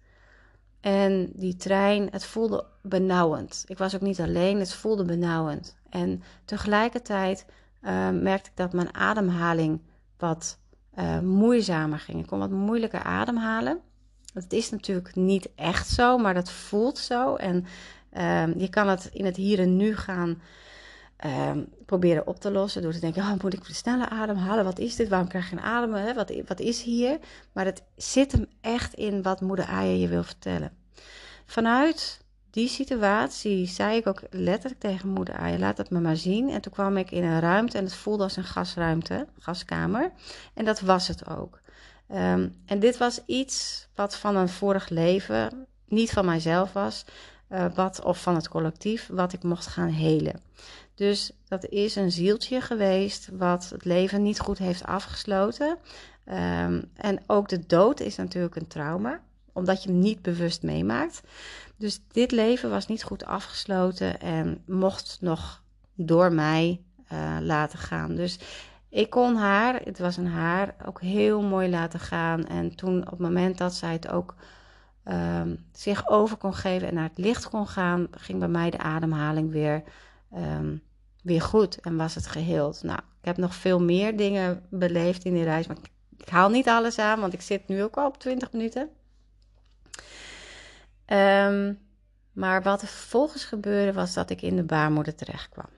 En 0.82 1.32
die 1.34 1.56
trein, 1.56 2.08
het 2.12 2.26
voelde 2.26 2.65
benauwend. 2.82 3.63
Ik 3.67 3.78
was 3.78 3.96
ook 3.96 4.02
niet 4.02 4.22
alleen, 4.22 4.60
het 4.60 4.74
voelde 4.74 5.06
benauwend. 5.06 5.76
En 5.89 6.24
tegelijkertijd 6.46 7.46
uh, 7.82 8.10
merkte 8.10 8.50
ik 8.50 8.56
dat 8.56 8.74
mijn 8.74 8.96
ademhaling 8.96 9.82
wat 10.17 10.60
uh, 11.00 11.20
moeizamer 11.20 12.00
ging. 12.00 12.20
Ik 12.20 12.28
kon 12.28 12.39
wat 12.39 12.50
moeilijker 12.50 13.04
ademhalen. 13.04 13.80
Het 14.34 14.54
is 14.54 14.70
natuurlijk 14.70 15.15
niet 15.15 15.50
echt 15.56 15.88
zo, 15.88 16.17
maar 16.17 16.34
dat 16.34 16.52
voelt 16.52 16.98
zo. 16.98 17.36
En 17.36 17.65
uh, 18.13 18.56
je 18.56 18.70
kan 18.70 18.88
het 18.88 19.10
in 19.13 19.26
het 19.26 19.36
hier 19.36 19.60
en 19.60 19.78
nu 19.78 19.96
gaan 19.96 20.41
um, 21.25 21.67
proberen 21.86 22.27
op 22.27 22.39
te 22.39 22.51
lossen. 22.51 22.81
Door 22.81 22.93
te 22.93 22.99
denken, 22.99 23.21
oh, 23.21 23.34
moet 23.41 23.53
ik 23.53 23.63
sneller 23.63 24.10
ademhalen? 24.10 24.63
Wat 24.63 24.79
is 24.79 24.95
dit? 24.95 25.10
Waarom 25.10 25.27
krijg 25.27 25.49
je 25.49 25.55
een 25.55 25.62
ademen? 25.62 26.15
Wat, 26.15 26.34
wat 26.47 26.60
is 26.60 26.81
hier? 26.84 27.19
Maar 27.51 27.65
het 27.65 27.84
zit 27.95 28.31
hem 28.31 28.47
echt 28.62 28.93
in 28.93 29.21
wat 29.21 29.41
moeder 29.41 29.65
Aya 29.65 29.91
je 29.91 30.07
wil 30.07 30.23
vertellen. 30.23 30.71
Vanuit 31.45 32.19
die 32.51 32.67
situatie 32.67 33.67
zei 33.67 33.97
ik 33.97 34.07
ook 34.07 34.21
letterlijk 34.29 34.81
tegen 34.81 35.10
moeder 35.10 35.36
Aya, 35.36 35.57
laat 35.57 35.77
het 35.77 35.89
me 35.89 35.99
maar 35.99 36.17
zien. 36.17 36.49
En 36.49 36.62
toen 36.62 36.71
kwam 36.71 36.97
ik 36.97 37.12
in 37.12 37.23
een 37.23 37.39
ruimte 37.39 37.77
en 37.77 37.84
het 37.84 37.93
voelde 37.93 38.23
als 38.23 38.36
een 38.36 38.43
gasruimte, 38.43 39.27
gaskamer. 39.39 40.12
En 40.53 40.65
dat 40.65 40.79
was 40.79 41.07
het 41.07 41.29
ook. 41.29 41.60
Um, 42.13 42.55
en 42.65 42.79
dit 42.79 42.97
was 42.97 43.21
iets 43.25 43.88
wat 43.95 44.15
van 44.15 44.36
een 44.36 44.49
vorig 44.49 44.89
leven, 44.89 45.67
niet 45.88 46.12
van 46.12 46.25
mijzelf 46.25 46.73
was, 46.73 47.05
uh, 47.51 47.65
wat, 47.75 48.03
of 48.03 48.21
van 48.21 48.35
het 48.35 48.49
collectief, 48.49 49.09
wat 49.11 49.33
ik 49.33 49.43
mocht 49.43 49.67
gaan 49.67 49.89
helen. 49.89 50.41
Dus 50.95 51.31
dat 51.47 51.65
is 51.65 51.95
een 51.95 52.11
zieltje 52.11 52.61
geweest 52.61 53.29
wat 53.33 53.69
het 53.69 53.85
leven 53.85 54.21
niet 54.21 54.39
goed 54.39 54.57
heeft 54.57 54.85
afgesloten. 54.85 55.77
Um, 56.25 56.91
en 56.95 57.23
ook 57.27 57.49
de 57.49 57.65
dood 57.65 57.99
is 57.99 58.15
natuurlijk 58.15 58.55
een 58.55 58.67
trauma, 58.67 59.21
omdat 59.53 59.83
je 59.83 59.89
hem 59.89 59.99
niet 59.99 60.21
bewust 60.21 60.63
meemaakt. 60.63 61.21
Dus 61.77 62.01
dit 62.11 62.31
leven 62.31 62.69
was 62.69 62.87
niet 62.87 63.03
goed 63.03 63.25
afgesloten 63.25 64.19
en 64.19 64.63
mocht 64.65 65.17
nog 65.21 65.63
door 65.95 66.33
mij 66.33 66.81
uh, 67.11 67.37
laten 67.39 67.79
gaan. 67.79 68.15
Dus 68.15 68.39
ik 68.89 69.09
kon 69.09 69.35
haar, 69.35 69.81
het 69.83 69.99
was 69.99 70.17
een 70.17 70.27
haar, 70.27 70.75
ook 70.85 71.01
heel 71.01 71.41
mooi 71.41 71.69
laten 71.69 71.99
gaan. 71.99 72.47
En 72.47 72.75
toen 72.75 73.01
op 73.01 73.09
het 73.09 73.19
moment 73.19 73.57
dat 73.57 73.73
zij 73.73 73.93
het 73.93 74.07
ook 74.07 74.35
um, 75.05 75.65
zich 75.71 76.09
over 76.09 76.37
kon 76.37 76.53
geven 76.53 76.87
en 76.87 76.93
naar 76.93 77.09
het 77.09 77.17
licht 77.17 77.49
kon 77.49 77.67
gaan, 77.67 78.07
ging 78.11 78.39
bij 78.39 78.47
mij 78.47 78.69
de 78.69 78.77
ademhaling 78.77 79.51
weer, 79.51 79.83
um, 80.35 80.81
weer 81.23 81.41
goed 81.41 81.79
en 81.79 81.97
was 81.97 82.15
het 82.15 82.27
geheeld. 82.27 82.83
Nou, 82.83 82.99
ik 82.99 83.25
heb 83.25 83.37
nog 83.37 83.55
veel 83.55 83.81
meer 83.81 84.17
dingen 84.17 84.63
beleefd 84.69 85.23
in 85.23 85.33
die 85.33 85.43
reis, 85.43 85.67
maar 85.67 85.77
ik, 86.17 86.29
haal 86.29 86.49
niet 86.49 86.67
alles 86.67 86.99
aan, 86.99 87.19
want 87.19 87.33
ik 87.33 87.41
zit 87.41 87.67
nu 87.67 87.83
ook 87.83 87.97
al 87.97 88.07
op 88.07 88.17
20 88.17 88.51
minuten. 88.51 88.89
Um, 91.07 91.79
maar 92.31 92.61
wat 92.61 92.81
er 92.81 92.87
vervolgens 92.87 93.45
gebeurde 93.45 93.93
was 93.93 94.13
dat 94.13 94.29
ik 94.29 94.41
in 94.41 94.55
de 94.55 94.63
baarmoeder 94.63 95.15
terecht 95.15 95.49
kwam. 95.49 95.69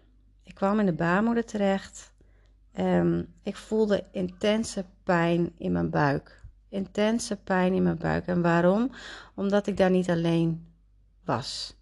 Ik 0.43 0.55
kwam 0.55 0.79
in 0.79 0.85
de 0.85 0.93
baarmoeder 0.93 1.45
terecht. 1.45 2.11
Um, 2.79 3.33
ik 3.43 3.55
voelde 3.55 4.03
intense 4.11 4.85
pijn 5.03 5.51
in 5.57 5.71
mijn 5.71 5.89
buik. 5.89 6.42
Intense 6.73 7.35
pijn 7.35 7.73
in 7.73 7.83
mijn 7.83 7.97
buik. 7.97 8.27
En 8.27 8.41
waarom? 8.41 8.91
Omdat 9.35 9.67
ik 9.67 9.77
daar 9.77 9.89
niet 9.89 10.09
alleen 10.09 10.67
was. 11.25 11.75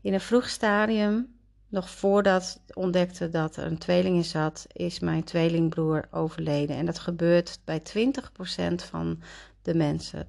In 0.00 0.14
een 0.14 0.20
vroeg 0.20 0.48
stadium, 0.48 1.34
nog 1.68 1.90
voordat 1.90 2.60
ik 2.66 2.76
ontdekte 2.76 3.28
dat 3.28 3.56
er 3.56 3.64
een 3.64 3.78
tweeling 3.78 4.16
in 4.16 4.24
zat, 4.24 4.66
is 4.72 4.98
mijn 4.98 5.24
tweelingbroer 5.24 6.08
overleden. 6.10 6.76
En 6.76 6.86
dat 6.86 6.98
gebeurt 6.98 7.58
bij 7.64 7.80
20% 7.80 8.74
van 8.74 9.22
de 9.62 9.74
mensen. 9.74 10.26
20% 10.26 10.28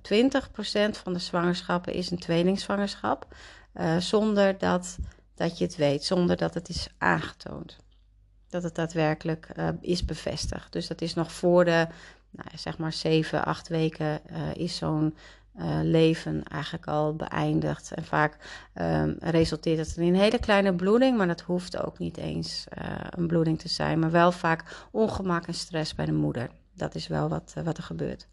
van 1.03 1.13
de 1.13 1.19
zwangerschappen 1.19 1.93
is 1.93 2.12
een 2.12 2.19
tweelingzwangerschap. 2.19 3.27
Uh, 3.75 3.97
zonder 3.97 4.58
dat, 4.58 4.97
dat 5.36 5.58
je 5.58 5.63
het 5.63 5.75
weet, 5.75 6.03
zonder 6.03 6.38
dat 6.38 6.53
het 6.53 6.69
is 6.69 6.88
aangetoond. 6.97 7.77
Dat 8.49 8.63
het 8.63 8.75
daadwerkelijk 8.75 9.49
uh, 9.56 9.69
is 9.82 10.06
bevestigd. 10.06 10.71
Dus 10.71 10.88
dat 10.88 11.01
is 11.01 11.13
nog 11.13 11.32
voor 11.32 11.65
de, 11.65 11.88
nou, 12.36 12.48
zeg 12.56 12.78
maar, 12.78 12.93
7, 12.93 13.46
8 13.46 13.67
weken 13.67 14.22
uh, 14.32 14.56
is 14.56 14.76
zo'n 14.76 15.15
leven 15.84 16.43
eigenlijk 16.43 16.88
al 16.88 17.15
beëindigd. 17.15 17.91
En 17.93 18.04
vaak 18.04 18.38
um, 18.76 19.15
resulteert 19.19 19.78
het 19.78 19.98
in 19.98 20.08
een 20.08 20.19
hele 20.19 20.39
kleine 20.39 20.74
bloeding, 20.74 21.17
maar 21.17 21.28
dat 21.28 21.41
hoeft 21.41 21.86
ook 21.86 21.98
niet 21.98 22.17
eens 22.17 22.65
een 23.10 23.28
bloeding 23.28 23.60
te 23.60 23.69
zijn. 23.69 24.00
Maar 24.00 24.12
wel 24.12 24.32
vaak 24.32 24.86
ongemak 24.91 25.48
en 25.48 25.54
stress 25.54 25.96
bij 25.96 26.06
de 26.06 26.13
moeder. 26.13 26.50
Dat 26.76 26.96
is 26.96 27.08
wel 27.08 27.30
wat, 27.30 27.54
wat 27.63 27.78
er 27.78 27.84
gebeurt. 27.84 28.28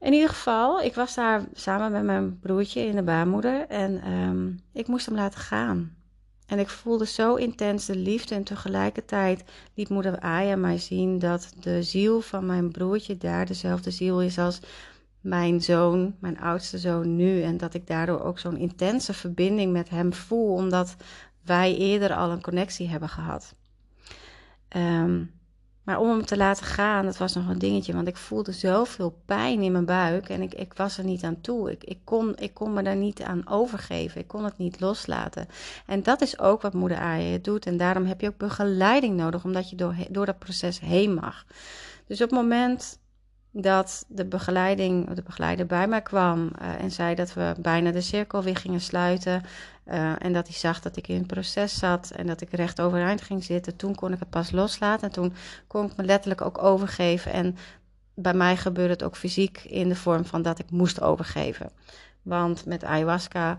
In 0.00 0.12
ieder 0.12 0.28
geval, 0.28 0.80
ik 0.82 0.94
was 0.94 1.14
daar 1.14 1.44
samen 1.52 1.92
met 1.92 2.02
mijn 2.02 2.38
broertje 2.38 2.80
in 2.80 2.96
de 2.96 3.02
baarmoeder 3.02 3.66
en 3.68 4.12
um, 4.12 4.60
ik 4.72 4.86
moest 4.86 5.06
hem 5.06 5.14
laten 5.14 5.40
gaan. 5.40 5.96
En 6.46 6.58
ik 6.58 6.68
voelde 6.68 7.06
zo 7.06 7.34
intens 7.34 7.86
de 7.86 7.96
liefde 7.96 8.34
en 8.34 8.44
tegelijkertijd 8.44 9.44
liet 9.74 9.88
moeder 9.88 10.20
Aya 10.20 10.56
mij 10.56 10.78
zien 10.78 11.18
dat 11.18 11.52
de 11.60 11.82
ziel 11.82 12.20
van 12.20 12.46
mijn 12.46 12.70
broertje 12.70 13.16
daar 13.16 13.46
dezelfde 13.46 13.90
ziel 13.90 14.22
is 14.22 14.38
als 14.38 14.60
mijn 15.20 15.62
zoon, 15.62 16.14
mijn 16.20 16.40
oudste 16.40 16.78
zoon 16.78 17.16
nu. 17.16 17.42
En 17.42 17.56
dat 17.56 17.74
ik 17.74 17.86
daardoor 17.86 18.20
ook 18.20 18.38
zo'n 18.38 18.56
intense 18.56 19.14
verbinding 19.14 19.72
met 19.72 19.88
hem 19.88 20.12
voel, 20.12 20.54
omdat 20.54 20.96
wij 21.44 21.76
eerder 21.76 22.14
al 22.14 22.30
een 22.30 22.42
connectie 22.42 22.88
hebben 22.88 23.08
gehad. 23.08 23.54
Um, 24.76 25.35
maar 25.86 26.00
om 26.00 26.08
hem 26.08 26.24
te 26.24 26.36
laten 26.36 26.66
gaan, 26.66 27.04
dat 27.04 27.16
was 27.16 27.34
nog 27.34 27.48
een 27.48 27.58
dingetje. 27.58 27.92
Want 27.92 28.08
ik 28.08 28.16
voelde 28.16 28.52
zoveel 28.52 29.18
pijn 29.24 29.62
in 29.62 29.72
mijn 29.72 29.84
buik. 29.84 30.28
En 30.28 30.42
ik, 30.42 30.54
ik 30.54 30.72
was 30.74 30.98
er 30.98 31.04
niet 31.04 31.24
aan 31.24 31.40
toe. 31.40 31.70
Ik, 31.70 31.84
ik, 31.84 31.98
kon, 32.04 32.36
ik 32.36 32.54
kon 32.54 32.72
me 32.72 32.82
daar 32.82 32.96
niet 32.96 33.22
aan 33.22 33.48
overgeven. 33.48 34.20
Ik 34.20 34.28
kon 34.28 34.44
het 34.44 34.58
niet 34.58 34.80
loslaten. 34.80 35.48
En 35.86 36.02
dat 36.02 36.20
is 36.20 36.38
ook 36.38 36.62
wat 36.62 36.74
moeder 36.74 36.98
Aya 36.98 37.38
doet. 37.42 37.66
En 37.66 37.76
daarom 37.76 38.04
heb 38.04 38.20
je 38.20 38.28
ook 38.28 38.36
begeleiding 38.36 39.16
nodig. 39.16 39.44
Omdat 39.44 39.70
je 39.70 39.76
door, 39.76 39.94
door 40.10 40.26
dat 40.26 40.38
proces 40.38 40.80
heen 40.80 41.14
mag. 41.14 41.44
Dus 42.06 42.22
op 42.22 42.30
het 42.30 42.38
moment 42.38 42.98
dat 43.60 44.04
de 44.08 44.24
begeleiding, 44.24 45.10
de 45.10 45.22
begeleider 45.22 45.66
bij 45.66 45.88
mij 45.88 46.02
kwam 46.02 46.50
uh, 46.62 46.82
en 46.82 46.90
zei 46.90 47.14
dat 47.14 47.32
we 47.32 47.54
bijna 47.58 47.90
de 47.90 48.00
cirkel 48.00 48.42
weer 48.42 48.56
gingen 48.56 48.80
sluiten. 48.80 49.42
Uh, 49.86 50.24
en 50.24 50.32
dat 50.32 50.46
hij 50.46 50.56
zag 50.56 50.80
dat 50.80 50.96
ik 50.96 51.08
in 51.08 51.16
het 51.16 51.26
proces 51.26 51.78
zat 51.78 52.10
en 52.10 52.26
dat 52.26 52.40
ik 52.40 52.52
recht 52.52 52.80
overeind 52.80 53.22
ging 53.22 53.44
zitten. 53.44 53.76
Toen 53.76 53.94
kon 53.94 54.12
ik 54.12 54.18
het 54.18 54.30
pas 54.30 54.50
loslaten 54.50 55.06
en 55.06 55.12
toen 55.12 55.34
kon 55.66 55.86
ik 55.86 55.96
me 55.96 56.04
letterlijk 56.04 56.40
ook 56.40 56.62
overgeven. 56.62 57.32
En 57.32 57.56
bij 58.14 58.34
mij 58.34 58.56
gebeurde 58.56 58.92
het 58.92 59.02
ook 59.02 59.16
fysiek 59.16 59.64
in 59.64 59.88
de 59.88 59.96
vorm 59.96 60.24
van 60.24 60.42
dat 60.42 60.58
ik 60.58 60.70
moest 60.70 61.00
overgeven. 61.00 61.70
Want 62.22 62.66
met 62.66 62.84
ayahuasca 62.84 63.58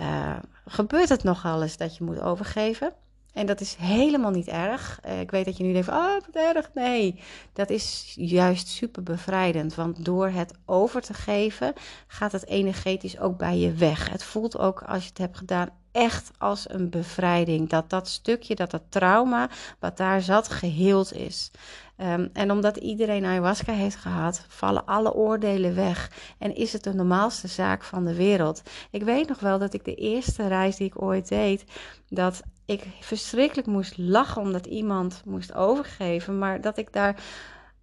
uh, 0.00 0.36
gebeurt 0.66 1.08
het 1.08 1.22
nogal 1.22 1.62
eens 1.62 1.76
dat 1.76 1.96
je 1.96 2.04
moet 2.04 2.20
overgeven. 2.20 2.92
En 3.34 3.46
dat 3.46 3.60
is 3.60 3.74
helemaal 3.74 4.30
niet 4.30 4.48
erg. 4.48 5.00
Uh, 5.06 5.20
ik 5.20 5.30
weet 5.30 5.44
dat 5.44 5.56
je 5.56 5.64
nu 5.64 5.72
denkt, 5.72 5.88
oh 5.88 6.12
wat 6.12 6.54
erg. 6.54 6.70
Nee, 6.74 7.20
dat 7.52 7.70
is 7.70 8.14
juist 8.16 8.68
super 8.68 9.02
bevrijdend. 9.02 9.74
Want 9.74 10.04
door 10.04 10.28
het 10.28 10.54
over 10.66 11.00
te 11.00 11.14
geven, 11.14 11.72
gaat 12.06 12.32
het 12.32 12.46
energetisch 12.46 13.18
ook 13.18 13.38
bij 13.38 13.58
je 13.58 13.72
weg. 13.72 14.10
Het 14.10 14.24
voelt 14.24 14.58
ook 14.58 14.82
als 14.82 15.02
je 15.02 15.08
het 15.08 15.18
hebt 15.18 15.36
gedaan 15.36 15.70
echt 15.92 16.30
als 16.38 16.70
een 16.70 16.90
bevrijding. 16.90 17.68
Dat 17.68 17.90
dat 17.90 18.08
stukje, 18.08 18.54
dat 18.54 18.70
dat 18.70 18.82
trauma 18.88 19.48
wat 19.78 19.96
daar 19.96 20.22
zat, 20.22 20.48
geheeld 20.48 21.12
is. 21.12 21.50
Um, 21.96 22.30
en 22.32 22.50
omdat 22.50 22.76
iedereen 22.76 23.24
ayahuasca 23.24 23.72
heeft 23.72 23.96
gehad, 23.96 24.44
vallen 24.48 24.84
alle 24.84 25.14
oordelen 25.14 25.74
weg. 25.74 26.10
En 26.38 26.54
is 26.54 26.72
het 26.72 26.84
de 26.84 26.94
normaalste 26.94 27.48
zaak 27.48 27.84
van 27.84 28.04
de 28.04 28.14
wereld. 28.14 28.62
Ik 28.90 29.02
weet 29.02 29.28
nog 29.28 29.40
wel 29.40 29.58
dat 29.58 29.74
ik 29.74 29.84
de 29.84 29.94
eerste 29.94 30.48
reis 30.48 30.76
die 30.76 30.86
ik 30.86 31.02
ooit 31.02 31.28
deed, 31.28 31.64
dat 32.08 32.42
ik 32.64 32.86
verschrikkelijk 33.00 33.66
moest 33.68 33.98
lachen 33.98 34.42
omdat 34.42 34.66
iemand 34.66 35.22
moest 35.24 35.54
overgeven. 35.54 36.38
Maar 36.38 36.60
dat 36.60 36.78
ik 36.78 36.92
daar 36.92 37.22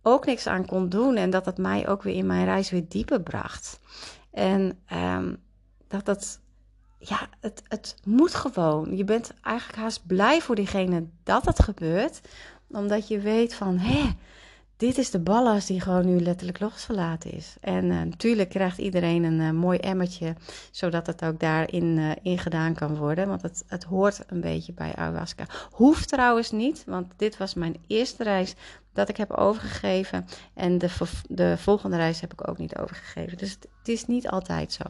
ook 0.02 0.26
niks 0.26 0.48
aan 0.48 0.66
kon 0.66 0.90
doen. 0.90 1.16
En 1.16 1.30
dat 1.30 1.46
dat 1.46 1.58
mij 1.58 1.88
ook 1.88 2.04
weer 2.04 2.16
in 2.16 2.26
mijn 2.26 2.46
reis 2.46 2.70
weer 2.70 2.86
dieper 2.88 3.22
bracht. 3.22 3.80
En 4.32 4.80
um, 4.94 5.38
dat 5.88 6.06
dat 6.06 6.40
ja, 6.98 7.28
het, 7.40 7.64
het 7.68 7.96
moet 8.04 8.36
gewoon. 8.36 8.98
Je 8.98 9.04
bent 9.04 9.34
eigenlijk 9.42 9.78
haast 9.78 10.06
blij 10.06 10.42
voor 10.42 10.56
diegene 10.56 11.06
dat 11.24 11.46
het 11.46 11.64
gebeurt. 11.64 12.22
Omdat 12.68 13.08
je 13.08 13.20
weet 13.20 13.54
van, 13.54 13.78
hé, 13.78 14.10
dit 14.82 14.98
is 14.98 15.12
de 15.12 15.20
ballast 15.20 15.68
die 15.68 15.82
gewoon 15.82 16.06
nu 16.06 16.20
letterlijk 16.20 16.60
losgelaten 16.60 17.32
is. 17.32 17.56
En 17.60 17.88
natuurlijk 17.88 18.50
krijgt 18.50 18.78
iedereen 18.78 19.24
een 19.24 19.40
uh, 19.40 19.52
mooi 19.52 19.78
emmertje, 19.78 20.36
zodat 20.72 21.08
het 21.08 21.24
ook 21.26 21.40
daarin 21.40 21.98
uh, 21.98 22.12
in 22.22 22.38
gedaan 22.38 22.74
kan 22.74 22.96
worden. 22.96 23.28
Want 23.28 23.42
het, 23.42 23.64
het 23.68 23.84
hoort 23.84 24.24
een 24.28 24.42
beetje 24.42 24.74
bij 24.74 24.96
ayahuasca. 24.96 25.46
Hoeft 25.72 26.08
trouwens 26.08 26.52
niet, 26.52 26.84
want 26.86 27.14
dit 27.16 27.38
was 27.38 27.54
mijn 27.54 27.76
eerste 27.88 28.24
reis 28.24 28.56
dat 28.94 29.10
ik 29.10 29.18
heb 29.18 29.32
overgegeven. 29.32 30.26
En 30.54 30.78
de, 30.78 30.90
de 31.28 31.58
volgende 31.58 31.98
reis 31.98 32.22
heb 32.22 32.34
ik 32.34 32.48
ook 32.48 32.58
niet 32.58 32.78
overgegeven. 32.78 33.38
Dus 33.38 33.52
het, 33.52 33.68
het 33.78 33.88
is 33.88 34.06
niet 34.06 34.30
altijd 34.30 34.74
zo. 34.74 34.84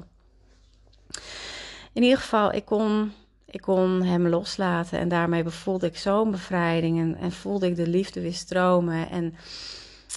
In 1.93 2.03
ieder 2.03 2.17
geval, 2.17 2.53
ik 2.53 2.65
kon, 2.65 3.11
ik 3.51 3.61
kon 3.61 4.03
hem 4.03 4.27
loslaten 4.27 4.99
en 4.99 5.07
daarmee 5.07 5.43
voelde 5.49 5.87
ik 5.87 5.97
zo'n 5.97 6.31
bevrijding 6.31 6.99
en, 6.99 7.15
en, 7.15 7.31
voelde 7.31 7.65
ik 7.65 7.75
de 7.75 7.87
liefde 7.87 8.21
weer 8.21 8.33
stromen. 8.33 9.09
En 9.09 9.35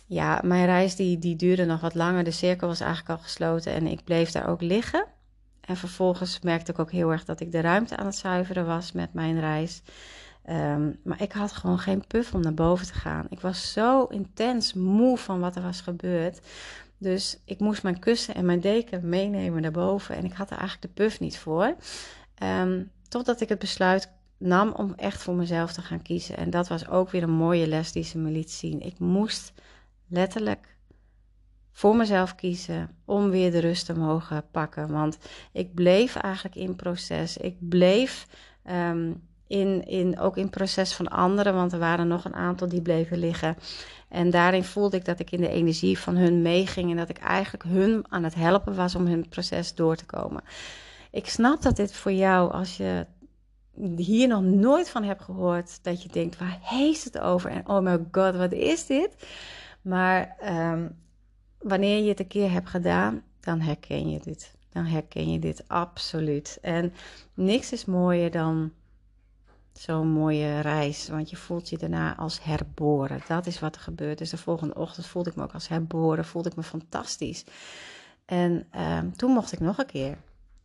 ja, 0.06 0.40
mijn 0.44 0.66
reis 0.66 0.96
die, 0.96 1.18
die 1.18 1.36
duurde 1.36 1.64
nog 1.64 1.80
wat 1.80 1.94
langer. 1.94 2.24
De 2.24 2.30
cirkel 2.30 2.68
was 2.68 2.80
eigenlijk 2.80 3.10
al 3.10 3.24
gesloten 3.24 3.72
en 3.72 3.86
ik 3.86 4.04
bleef 4.04 4.30
daar 4.30 4.48
ook 4.48 4.60
liggen. 4.60 5.06
En 5.60 5.76
vervolgens 5.76 6.40
merkte 6.40 6.72
ik 6.72 6.78
ook 6.78 6.90
heel 6.90 7.10
erg 7.10 7.24
dat 7.24 7.40
ik 7.40 7.52
de 7.52 7.60
ruimte 7.60 7.96
aan 7.96 8.06
het 8.06 8.16
zuiveren 8.16 8.66
was 8.66 8.92
met 8.92 9.12
mijn 9.12 9.40
reis. 9.40 9.82
Ehm, 10.44 10.90
maar 11.04 11.22
ik 11.22 11.32
had 11.32 11.52
gewoon 11.52 11.78
geen 11.78 12.06
puff 12.06 12.34
om 12.34 12.40
naar 12.40 12.54
boven 12.54 12.86
te 12.86 12.94
gaan. 12.94 13.26
Ik 13.30 13.40
was 13.40 13.72
zo 13.72 14.04
intens 14.04 14.72
moe 14.72 15.18
van 15.18 15.40
wat 15.40 15.56
er 15.56 15.62
was 15.62 15.80
gebeurd. 15.80 16.40
Dus 16.98 17.38
ik 17.44 17.58
moest 17.60 17.82
mijn 17.82 17.98
kussen 17.98 18.34
en 18.34 18.44
mijn 18.44 18.60
deken 18.60 19.08
meenemen 19.08 19.62
naar 19.62 19.70
boven. 19.70 20.16
En 20.16 20.24
ik 20.24 20.32
had 20.32 20.50
er 20.50 20.58
eigenlijk 20.58 20.96
de 20.96 21.02
puff 21.02 21.20
niet 21.20 21.38
voor. 21.38 21.76
Um, 22.42 22.90
totdat 23.08 23.40
ik 23.40 23.48
het 23.48 23.58
besluit 23.58 24.12
nam 24.38 24.72
om 24.72 24.92
echt 24.96 25.22
voor 25.22 25.34
mezelf 25.34 25.72
te 25.72 25.80
gaan 25.80 26.02
kiezen. 26.02 26.36
En 26.36 26.50
dat 26.50 26.68
was 26.68 26.88
ook 26.88 27.10
weer 27.10 27.22
een 27.22 27.30
mooie 27.30 27.66
les 27.66 27.92
die 27.92 28.04
ze 28.04 28.18
me 28.18 28.30
liet 28.30 28.50
zien. 28.50 28.80
Ik 28.80 28.98
moest 28.98 29.52
letterlijk 30.08 30.76
voor 31.72 31.96
mezelf 31.96 32.34
kiezen 32.34 32.96
om 33.04 33.30
weer 33.30 33.50
de 33.50 33.58
rust 33.58 33.86
te 33.86 33.94
mogen 33.94 34.44
pakken. 34.50 34.90
Want 34.90 35.18
ik 35.52 35.74
bleef 35.74 36.16
eigenlijk 36.16 36.54
in 36.54 36.76
proces. 36.76 37.36
Ik 37.36 37.68
bleef 37.68 38.26
ehm, 38.62 39.12
in, 39.46 39.86
in, 39.86 40.18
ook 40.18 40.36
in 40.36 40.50
proces 40.50 40.92
van 40.92 41.08
anderen, 41.08 41.54
want 41.54 41.72
er 41.72 41.78
waren 41.78 42.08
nog 42.08 42.24
een 42.24 42.34
aantal 42.34 42.68
die 42.68 42.82
bleven 42.82 43.18
liggen. 43.18 43.56
En 44.08 44.30
daarin 44.30 44.64
voelde 44.64 44.96
ik 44.96 45.04
dat 45.04 45.20
ik 45.20 45.30
in 45.30 45.40
de 45.40 45.48
energie 45.48 45.98
van 45.98 46.16
hun 46.16 46.42
meeging 46.42 46.90
en 46.90 46.96
dat 46.96 47.08
ik 47.08 47.18
eigenlijk 47.18 47.64
hun 47.64 48.04
aan 48.08 48.24
het 48.24 48.34
helpen 48.34 48.74
was 48.74 48.94
om 48.94 49.06
hun 49.06 49.28
proces 49.28 49.74
door 49.74 49.96
te 49.96 50.06
komen. 50.06 50.42
Ik 51.14 51.28
snap 51.28 51.62
dat 51.62 51.76
dit 51.76 51.94
voor 51.94 52.12
jou, 52.12 52.52
als 52.52 52.76
je 52.76 53.06
hier 53.96 54.28
nog 54.28 54.42
nooit 54.42 54.90
van 54.90 55.02
hebt 55.02 55.22
gehoord, 55.22 55.84
dat 55.84 56.02
je 56.02 56.08
denkt, 56.08 56.38
waar 56.38 56.58
heeft 56.60 57.04
het 57.04 57.18
over? 57.18 57.50
En 57.50 57.68
oh 57.68 57.80
my 57.80 57.98
god, 58.12 58.36
wat 58.36 58.52
is 58.52 58.86
dit? 58.86 59.26
Maar 59.82 60.36
ehm, 60.38 60.88
wanneer 61.58 62.02
je 62.02 62.08
het 62.08 62.20
een 62.20 62.26
keer 62.26 62.50
hebt 62.50 62.68
gedaan, 62.68 63.22
dan 63.40 63.60
herken 63.60 64.10
je 64.10 64.20
dit. 64.20 64.54
Dan 64.70 64.84
herken 64.84 65.32
je 65.32 65.38
dit 65.38 65.64
absoluut. 65.68 66.58
En 66.62 66.92
niks 67.34 67.72
is 67.72 67.84
mooier 67.84 68.30
dan 68.30 68.72
zo'n 69.72 70.08
mooie 70.08 70.60
reis. 70.60 71.08
Want 71.08 71.30
je 71.30 71.36
voelt 71.36 71.68
je 71.68 71.78
daarna 71.78 72.16
als 72.16 72.44
herboren. 72.44 73.20
Dat 73.28 73.46
is 73.46 73.60
wat 73.60 73.74
er 73.74 73.80
gebeurt. 73.80 74.18
Dus 74.18 74.30
de 74.30 74.36
volgende 74.36 74.74
ochtend 74.74 75.06
voelde 75.06 75.30
ik 75.30 75.36
me 75.36 75.42
ook 75.42 75.54
als 75.54 75.68
herboren. 75.68 76.24
Voelde 76.24 76.48
ik 76.48 76.56
me 76.56 76.62
fantastisch. 76.62 77.44
En 78.24 78.66
ehm, 78.70 79.10
toen 79.10 79.30
mocht 79.30 79.52
ik 79.52 79.60
nog 79.60 79.78
een 79.78 79.86
keer. 79.86 80.16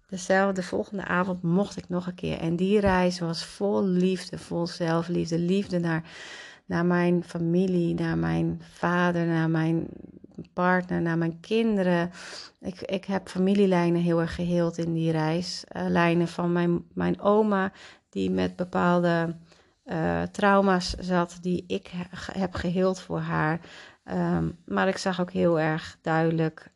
Dezelfde 0.10 0.64
volgende 0.64 1.06
avond 1.06 1.42
mocht 1.42 1.78
ik 1.78 1.90
nog 1.90 2.08
een 2.08 2.16
keer. 2.16 2.40
En 2.40 2.56
die 2.56 2.80
reis 2.80 3.20
was 3.20 3.46
vol 3.46 3.84
liefde, 3.84 4.38
vol 4.38 4.68
zelfliefde. 4.68 5.40
Liefde 5.40 5.80
naar, 5.80 6.04
naar 6.66 6.86
mijn 6.86 7.24
familie, 7.24 7.94
naar 7.94 8.18
mijn 8.18 8.62
vader, 8.74 9.26
naar 9.26 9.50
mijn 9.50 9.88
partner, 10.54 11.02
naar 11.02 11.18
mijn 11.18 11.40
kinderen. 11.40 12.12
Ik, 12.60 12.82
ik 12.82 13.06
heb 13.06 13.28
familielijnen 13.28 14.02
heel 14.02 14.22
erg 14.22 14.36
geheeld 14.36 14.78
in 14.78 14.94
die 14.94 15.12
reis. 15.12 15.64
Uh, 15.76 15.86
lijnen 15.88 16.28
van 16.28 16.52
mijn, 16.52 16.84
mijn 16.94 17.22
oma, 17.22 17.72
die 18.10 18.32
met 18.32 18.56
bepaalde 18.56 19.36
uh, 19.86 20.22
trauma's 20.22 20.90
zat, 20.90 21.38
die 21.42 21.64
ik 21.68 21.92
heb 22.32 22.56
geheeld 22.56 23.00
voor 23.00 23.20
haar. 23.20 23.60
Um, 24.12 24.58
maar 24.66 24.88
ik 24.88 24.98
zag 24.98 25.22
ook 25.22 25.32
heel 25.32 25.60
erg 25.60 25.98
duidelijk 26.02 26.72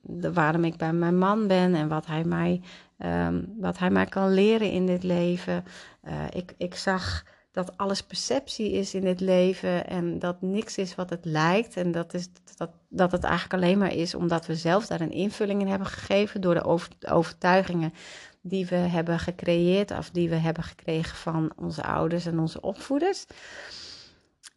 de, 0.00 0.32
waarom 0.32 0.64
ik 0.64 0.76
bij 0.76 0.92
mijn 0.92 1.18
man 1.18 1.46
ben 1.46 1.74
en 1.74 1.88
wat 1.88 2.06
hij 2.06 2.24
mij, 2.24 2.60
um, 2.98 3.54
wat 3.60 3.78
hij 3.78 3.90
mij 3.90 4.06
kan 4.06 4.34
leren 4.34 4.70
in 4.70 4.86
dit 4.86 5.02
leven. 5.02 5.64
Uh, 6.04 6.12
ik, 6.30 6.54
ik 6.56 6.74
zag 6.74 7.24
dat 7.54 7.76
alles 7.76 8.02
perceptie 8.02 8.72
is 8.72 8.94
in 8.94 9.00
dit 9.00 9.20
leven 9.20 9.86
en 9.86 10.18
dat 10.18 10.42
niks 10.42 10.78
is 10.78 10.94
wat 10.94 11.10
het 11.10 11.24
lijkt. 11.24 11.76
En 11.76 11.92
dat, 11.92 12.14
is, 12.14 12.28
dat, 12.56 12.70
dat 12.88 13.12
het 13.12 13.24
eigenlijk 13.24 13.62
alleen 13.62 13.78
maar 13.78 13.92
is 13.92 14.14
omdat 14.14 14.46
we 14.46 14.54
zelf 14.54 14.86
daar 14.86 15.00
een 15.00 15.12
invulling 15.12 15.60
in 15.60 15.66
hebben 15.66 15.86
gegeven 15.86 16.40
door 16.40 16.54
de 16.54 16.64
over, 16.64 16.88
overtuigingen 17.08 17.92
die 18.40 18.66
we 18.66 18.76
hebben 18.76 19.18
gecreëerd 19.18 19.90
of 19.90 20.10
die 20.10 20.28
we 20.28 20.34
hebben 20.34 20.62
gekregen 20.62 21.16
van 21.16 21.52
onze 21.56 21.82
ouders 21.82 22.26
en 22.26 22.38
onze 22.38 22.60
opvoeders. 22.60 23.26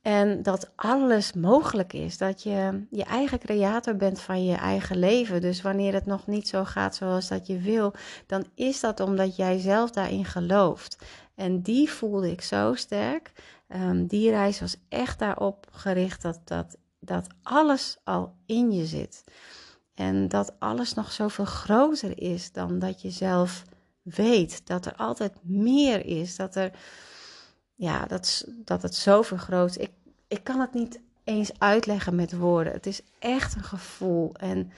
En 0.08 0.43
dat 0.43 0.70
alles 0.76 1.34
mogelijk 1.34 1.93
is. 1.93 2.17
Dat 2.17 2.43
je 2.43 2.86
je 2.89 3.04
eigen 3.04 3.39
creator 3.39 3.96
bent 3.96 4.20
van 4.20 4.46
je 4.46 4.56
eigen 4.56 4.98
leven. 4.98 5.41
Dus 5.41 5.62
wanneer 5.62 5.93
het 5.93 6.06
nog 6.06 6.28
niet 6.28 6.48
zo 6.48 6.63
gaat 6.63 6.96
zoals 6.96 7.28
dat 7.28 7.48
je 7.48 7.60
wil, 7.60 7.93
dan 8.26 8.46
is 8.56 8.80
dat 8.80 9.00
omdat 9.00 9.36
jij 9.36 9.60
zelf 9.60 9.91
daarin 9.91 10.26
gelooft. 10.26 10.98
En 11.36 11.62
die 11.62 11.89
voelde 11.89 12.32
ik 12.32 12.41
zo 12.41 12.74
sterk. 12.74 13.32
Um, 13.67 14.06
die 14.06 14.30
reis 14.30 14.60
was 14.60 14.76
echt 14.89 15.20
daarop 15.20 15.67
gericht 15.72 16.22
dat, 16.22 16.39
dat, 16.43 16.78
dat 17.00 17.28
alles 17.43 17.98
al 18.04 18.34
in 18.46 18.72
je 18.72 18.86
zit. 18.86 19.24
En 19.93 20.28
dat 20.28 20.54
alles 20.60 20.93
nog 20.93 21.12
zoveel 21.12 21.46
groter 21.46 22.22
is 22.22 22.52
dan 22.52 22.80
dat 22.80 23.02
je 23.02 23.12
zelf 23.12 23.63
weet. 24.02 24.67
Dat 24.67 24.86
er 24.86 24.96
altijd 24.96 25.34
meer 25.43 26.06
is. 26.06 26.36
Dat 26.36 26.56
er 26.56 26.72
ja, 27.78 28.06
dat, 28.06 28.46
dat 28.48 28.82
het 28.82 28.96
zo 28.96 29.22
vergroot. 29.22 29.80
Ik, 29.80 29.92
ik 30.28 30.44
kan 30.44 30.60
het 30.60 30.74
niet 30.74 31.00
eens 31.24 31.52
uitleggen 31.58 32.16
met 32.16 32.38
woorden. 32.38 32.74
Het 32.74 32.86
is 32.86 33.02
echt 33.20 33.56
een 33.56 33.63
gevoel. 33.63 34.34
En 34.36 34.72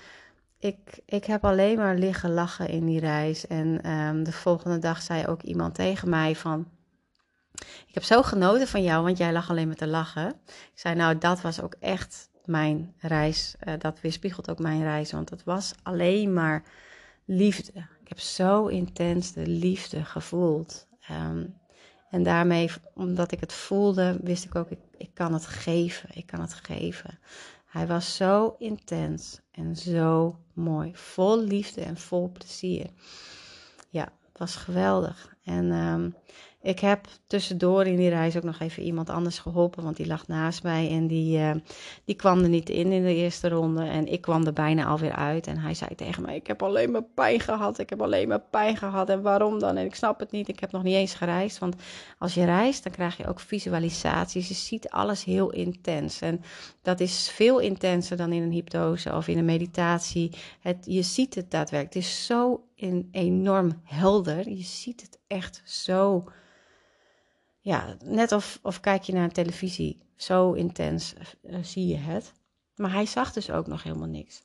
ik, 0.60 1.00
ik 1.06 1.26
heb 1.26 1.46
alleen 1.46 1.78
maar 1.78 1.96
liggen 1.96 2.34
lachen 2.34 2.70
in 2.70 2.86
die 2.86 3.00
reis. 3.00 3.48
En 3.48 3.92
um, 3.92 4.24
de 4.24 4.32
volgende 4.32 4.80
dag 4.80 5.02
zei 5.02 5.28
ook 5.28 5.42
iemand 5.42 5.76
tegen 5.76 6.10
mij 6.10 6.36
van... 6.36 6.68
Ik 7.88 7.94
heb 7.94 8.04
zo 8.04 8.24
genoten 8.24 8.68
van 8.68 8.84
jou, 8.84 9.04
want 9.04 9.18
jij 9.18 9.32
lag 9.32 9.50
alleen 9.50 9.68
met 9.68 9.78
te 9.78 9.88
lachen. 9.88 10.30
Ik 10.46 10.72
zei, 10.74 10.96
nou, 10.96 11.18
dat 11.18 11.42
was 11.42 11.62
ook 11.62 11.76
echt 11.80 12.30
mijn 12.46 12.94
reis. 12.98 13.56
Uh, 13.68 13.74
dat 13.78 14.02
weerspiegelt 14.02 14.50
ook 14.50 14.60
mijn 14.60 14.82
reis, 14.82 15.12
want 15.12 15.30
het 15.30 15.44
was 15.44 15.74
alleen 15.84 16.34
maar 16.34 16.64
liefde. 17.26 17.72
Ik 18.02 18.08
heb 18.08 18.20
zo 18.20 18.66
intens 18.66 19.34
de 19.34 19.48
liefde 19.48 20.06
gevoeld. 20.06 20.88
Um, 21.12 21.59
en 22.10 22.24
daarmee, 22.24 22.70
omdat 22.94 23.32
ik 23.32 23.40
het 23.40 23.54
voelde, 23.54 24.20
wist 24.22 24.46
ik 24.46 24.56
ook, 24.56 24.70
ik, 24.70 24.80
ik 24.98 25.10
kan 25.14 25.34
het 25.34 25.46
geven. 25.46 26.10
Ik 26.14 26.26
kan 26.26 26.42
het 26.42 26.54
geven. 26.54 27.20
Hij 27.66 27.88
was 27.88 28.16
zo 28.16 28.56
intens 28.58 29.40
en 29.52 29.76
zo 29.76 30.40
mooi. 30.54 30.92
Vol 30.96 31.44
liefde 31.44 31.82
en 31.82 31.98
vol 31.98 32.32
plezier. 32.32 32.90
Ja, 33.90 34.04
het 34.04 34.38
was 34.38 34.56
geweldig. 34.56 35.36
En 35.44 35.72
um, 35.72 36.16
ik 36.62 36.80
heb 36.80 37.08
tussendoor 37.28 37.86
in 37.86 37.96
die 37.96 38.10
reis 38.10 38.38
ook 38.38 38.44
nog 38.44 38.60
even 38.60 38.84
iemand 38.84 39.10
anders 39.10 39.40
geholpen, 39.40 39.84
want 39.84 39.96
die 39.98 40.08
lag 40.08 40.28
naast 40.28 40.64
mij 40.64 40.90
en 40.90 41.08
die, 41.08 41.38
uh, 41.38 41.52
die 42.06 42.16
kwam 42.16 42.44
er 42.44 42.50
niet 42.50 42.70
in 42.70 42.92
in 42.92 43.04
de 43.04 43.16
eerste 43.16 43.50
ronde. 43.50 43.84
En 43.84 44.08
ik 44.08 44.22
kwam 44.22 44.46
er 44.46 44.54
bijna 44.54 44.86
alweer 44.86 45.12
uit. 45.12 45.48
En 45.48 45.58
hij 45.58 45.74
zei 45.74 45.96
tegen 45.96 46.22
mij: 46.24 46.36
Ik 46.36 46.48
heb 46.48 46.64
alleen 46.64 46.92
maar 46.92 47.04
pijn 47.04 47.40
gehad. 47.40 47.80
Ik 47.80 47.90
heb 47.90 48.02
alleen 48.02 48.28
maar 48.28 48.42
pijn 48.50 48.78
gehad. 48.78 49.10
En 49.10 49.22
waarom 49.22 49.60
dan? 49.60 49.78
En 49.78 49.86
ik 49.86 49.96
snap 49.96 50.20
het 50.20 50.32
niet. 50.32 50.48
Ik 50.48 50.60
heb 50.60 50.72
nog 50.72 50.84
niet 50.84 50.96
eens 50.96 51.14
gereisd. 51.14 51.58
Want 51.58 51.76
als 52.18 52.34
je 52.34 52.46
reist, 52.46 52.84
dan 52.84 52.92
krijg 52.92 53.18
je 53.18 53.28
ook 53.28 53.40
visualisaties. 53.40 54.48
Je 54.48 54.54
ziet 54.54 54.90
alles 54.90 55.24
heel 55.24 55.52
intens. 55.52 56.22
En 56.22 56.42
dat 56.82 57.00
is 57.00 57.30
veel 57.30 57.60
intenser 57.60 58.18
dan 58.18 58.32
in 58.32 58.42
een 58.42 58.52
hypnose 58.52 59.16
of 59.16 59.28
in 59.28 59.38
een 59.38 59.46
meditatie. 59.46 60.32
Het, 60.60 60.78
je 60.86 61.02
ziet 61.02 61.36
het 61.36 61.52
daadwerkelijk. 61.52 61.94
Het 61.94 62.04
is 62.04 62.26
zo 62.26 62.64
enorm 63.12 63.82
helder. 63.84 64.50
Je 64.50 64.64
ziet 64.64 65.02
het 65.02 65.20
echt 65.28 65.62
zo 65.66 66.24
ja, 67.70 67.96
net 68.04 68.32
of, 68.32 68.60
of 68.62 68.80
kijk 68.80 69.04
je 69.04 69.14
naar 69.14 69.24
een 69.24 69.32
televisie. 69.32 70.02
Zo 70.16 70.52
intens 70.52 71.14
uh, 71.44 71.58
zie 71.62 71.88
je 71.88 71.98
het. 71.98 72.34
Maar 72.76 72.92
hij 72.92 73.06
zag 73.06 73.34
dus 73.34 73.52
ook 73.52 73.68
nog 73.68 73.84
helemaal 73.84 74.08
niks. 74.08 74.42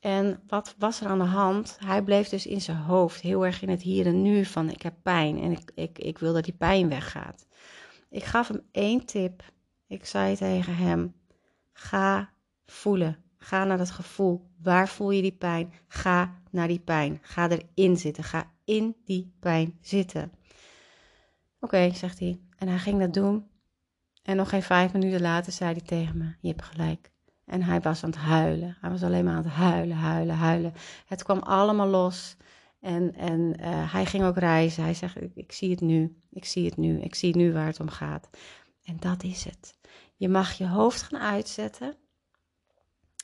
En 0.00 0.42
wat 0.46 0.74
was 0.78 1.00
er 1.00 1.06
aan 1.06 1.18
de 1.18 1.24
hand? 1.24 1.76
Hij 1.84 2.02
bleef 2.02 2.28
dus 2.28 2.46
in 2.46 2.60
zijn 2.60 2.76
hoofd 2.76 3.20
heel 3.20 3.46
erg 3.46 3.62
in 3.62 3.68
het 3.68 3.82
hier 3.82 4.06
en 4.06 4.22
nu 4.22 4.44
van 4.44 4.70
ik 4.70 4.82
heb 4.82 4.94
pijn 5.02 5.40
en 5.40 5.50
ik, 5.50 5.70
ik, 5.74 5.98
ik 5.98 6.18
wil 6.18 6.32
dat 6.32 6.44
die 6.44 6.54
pijn 6.54 6.88
weggaat. 6.88 7.46
Ik 8.08 8.24
gaf 8.24 8.48
hem 8.48 8.62
één 8.72 9.04
tip. 9.04 9.42
Ik 9.86 10.06
zei 10.06 10.36
tegen 10.36 10.76
hem: 10.76 11.14
ga 11.72 12.32
voelen. 12.64 13.24
Ga 13.38 13.64
naar 13.64 13.78
dat 13.78 13.90
gevoel. 13.90 14.50
Waar 14.62 14.88
voel 14.88 15.10
je 15.10 15.22
die 15.22 15.36
pijn? 15.38 15.72
Ga 15.88 16.40
naar 16.50 16.68
die 16.68 16.80
pijn. 16.80 17.18
Ga 17.22 17.48
erin 17.48 17.96
zitten. 17.96 18.24
Ga 18.24 18.50
in 18.64 18.96
die 19.04 19.32
pijn 19.40 19.78
zitten. 19.80 20.32
Oké, 21.60 21.90
zegt 21.94 22.18
hij. 22.18 22.40
En 22.56 22.68
hij 22.68 22.78
ging 22.78 22.98
dat 23.00 23.14
doen. 23.14 23.48
En 24.22 24.36
nog 24.36 24.48
geen 24.48 24.62
vijf 24.62 24.92
minuten 24.92 25.20
later 25.20 25.52
zei 25.52 25.72
hij 25.72 25.80
tegen 25.80 26.18
me: 26.18 26.34
Je 26.40 26.48
hebt 26.48 26.62
gelijk. 26.62 27.10
En 27.44 27.62
hij 27.62 27.80
was 27.80 28.04
aan 28.04 28.10
het 28.10 28.18
huilen. 28.18 28.76
Hij 28.80 28.90
was 28.90 29.02
alleen 29.02 29.24
maar 29.24 29.34
aan 29.34 29.44
het 29.44 29.52
huilen, 29.52 29.96
huilen, 29.96 30.34
huilen. 30.34 30.72
Het 31.06 31.22
kwam 31.22 31.38
allemaal 31.38 31.86
los. 31.86 32.36
En, 32.80 33.14
en 33.14 33.40
uh, 33.60 33.92
hij 33.92 34.06
ging 34.06 34.24
ook 34.24 34.38
reizen. 34.38 34.82
Hij 34.82 34.94
zegt: 34.94 35.16
ik 35.34 35.52
zie 35.52 35.70
het 35.70 35.80
nu. 35.80 36.16
Ik 36.30 36.44
zie 36.44 36.64
het 36.64 36.76
nu. 36.76 37.00
Ik 37.00 37.14
zie 37.14 37.36
nu 37.36 37.52
waar 37.52 37.66
het 37.66 37.80
om 37.80 37.88
gaat. 37.88 38.28
En 38.84 38.96
dat 39.00 39.22
is 39.22 39.44
het. 39.44 39.78
Je 40.16 40.28
mag 40.28 40.52
je 40.52 40.66
hoofd 40.66 41.02
gaan 41.02 41.20
uitzetten 41.20 41.96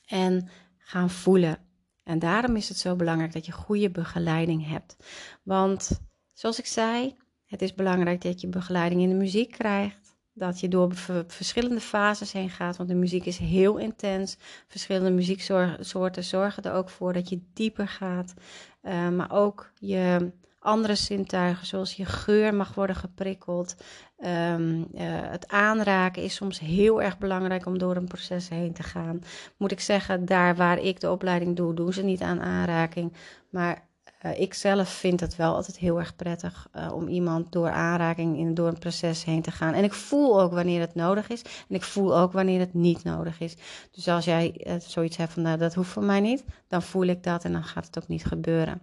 en 0.07 0.49
gaan 0.79 1.11
voelen. 1.11 1.59
En 2.03 2.18
daarom 2.18 2.57
is 2.57 2.68
het 2.68 2.79
zo 2.79 2.96
belangrijk 2.96 3.33
dat 3.33 3.46
je 3.46 3.53
goede 3.53 3.90
begeleiding 3.90 4.68
hebt. 4.68 4.96
Want 5.42 6.01
zoals 6.35 6.59
ik 6.59 6.66
zei, 6.66 7.16
het 7.46 7.62
is 7.62 7.74
belangrijk 7.74 8.22
dat 8.22 8.40
je 8.40 8.46
begeleiding 8.46 9.00
in 9.00 9.09
de 9.09 9.14
muziek 9.14 9.50
krijgt. 9.50 10.14
dat 10.38 10.61
je 10.61 10.68
door 10.68 10.94
verschillende 11.26 11.80
fases 11.80 12.32
heen 12.32 12.50
gaat, 12.50 12.76
want 12.76 12.88
de 12.88 12.94
muziek 12.94 13.24
is 13.24 13.38
heel 13.38 13.76
intens. 13.76 14.37
Verschillende 14.68 15.11
muzieksoorten 15.11 16.24
zorgen 16.24 16.62
er 16.62 16.72
ook 16.72 16.88
voor 16.90 17.12
dat 17.12 17.28
je 17.28 17.40
dieper 17.52 17.88
gaat. 17.88 18.35
Uh, 18.82 19.09
maar 19.09 19.30
ook 19.32 19.70
je 19.78 20.32
andere 20.59 20.94
zintuigen, 20.94 21.66
zoals 21.66 21.92
je 21.92 22.04
geur, 22.04 22.54
mag 22.54 22.74
worden 22.74 22.96
geprikkeld. 22.96 23.76
Um, 24.24 24.78
uh, 24.78 25.02
het 25.30 25.48
aanraken 25.48 26.22
is 26.22 26.35
soms 26.35 26.59
heel 26.59 27.02
erg 27.02 27.18
belangrijk 27.18 27.66
om 27.66 27.78
door 27.78 27.96
een 27.96 28.09
proces 28.09 28.48
heen 28.48 28.72
te 28.72 28.82
gaan. 28.82 29.20
Moet 29.56 29.72
ik 29.72 29.80
zeggen, 29.80 30.24
daar 30.24 30.56
waar 30.56 30.78
ik 30.78 31.00
de 31.00 31.11
opleiding 31.11 31.56
doe, 31.56 31.74
doen 31.74 31.92
ze 31.92 32.02
niet 32.02 32.20
aan 32.20 32.40
aanraking. 32.40 33.12
Maar 33.50 33.86
uh, 34.26 34.40
ik 34.40 34.54
zelf 34.54 34.88
vind 34.88 35.20
het 35.20 35.36
wel 35.36 35.54
altijd 35.54 35.78
heel 35.78 35.98
erg 35.98 36.16
prettig 36.16 36.68
uh, 36.76 36.92
om 36.92 37.08
iemand 37.08 37.52
door 37.52 37.70
aanraking 37.70 38.38
in, 38.38 38.54
door 38.54 38.68
een 38.68 38.78
proces 38.78 39.24
heen 39.24 39.42
te 39.42 39.50
gaan. 39.50 39.74
En 39.74 39.84
ik 39.84 39.92
voel 39.92 40.40
ook 40.40 40.52
wanneer 40.52 40.80
het 40.80 40.94
nodig 40.94 41.28
is. 41.28 41.42
En 41.42 41.74
ik 41.74 41.82
voel 41.82 42.18
ook 42.18 42.32
wanneer 42.32 42.60
het 42.60 42.74
niet 42.74 43.04
nodig 43.04 43.40
is. 43.40 43.56
Dus 43.90 44.08
als 44.08 44.24
jij 44.24 44.66
uh, 44.66 44.74
zoiets 44.78 45.16
hebt 45.16 45.32
van 45.32 45.42
nou, 45.42 45.58
dat 45.58 45.74
hoeft 45.74 45.90
voor 45.90 46.04
mij 46.04 46.20
niet, 46.20 46.44
dan 46.68 46.82
voel 46.82 47.04
ik 47.04 47.22
dat 47.22 47.44
en 47.44 47.52
dan 47.52 47.64
gaat 47.64 47.86
het 47.86 47.98
ook 47.98 48.08
niet 48.08 48.24
gebeuren. 48.24 48.82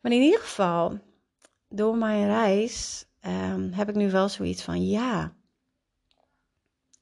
Maar 0.00 0.12
in 0.12 0.22
ieder 0.22 0.40
geval, 0.40 0.98
door 1.68 1.96
mijn 1.96 2.26
reis 2.26 3.06
um, 3.26 3.72
heb 3.72 3.88
ik 3.88 3.94
nu 3.94 4.10
wel 4.10 4.28
zoiets 4.28 4.62
van 4.62 4.86
ja, 4.86 5.32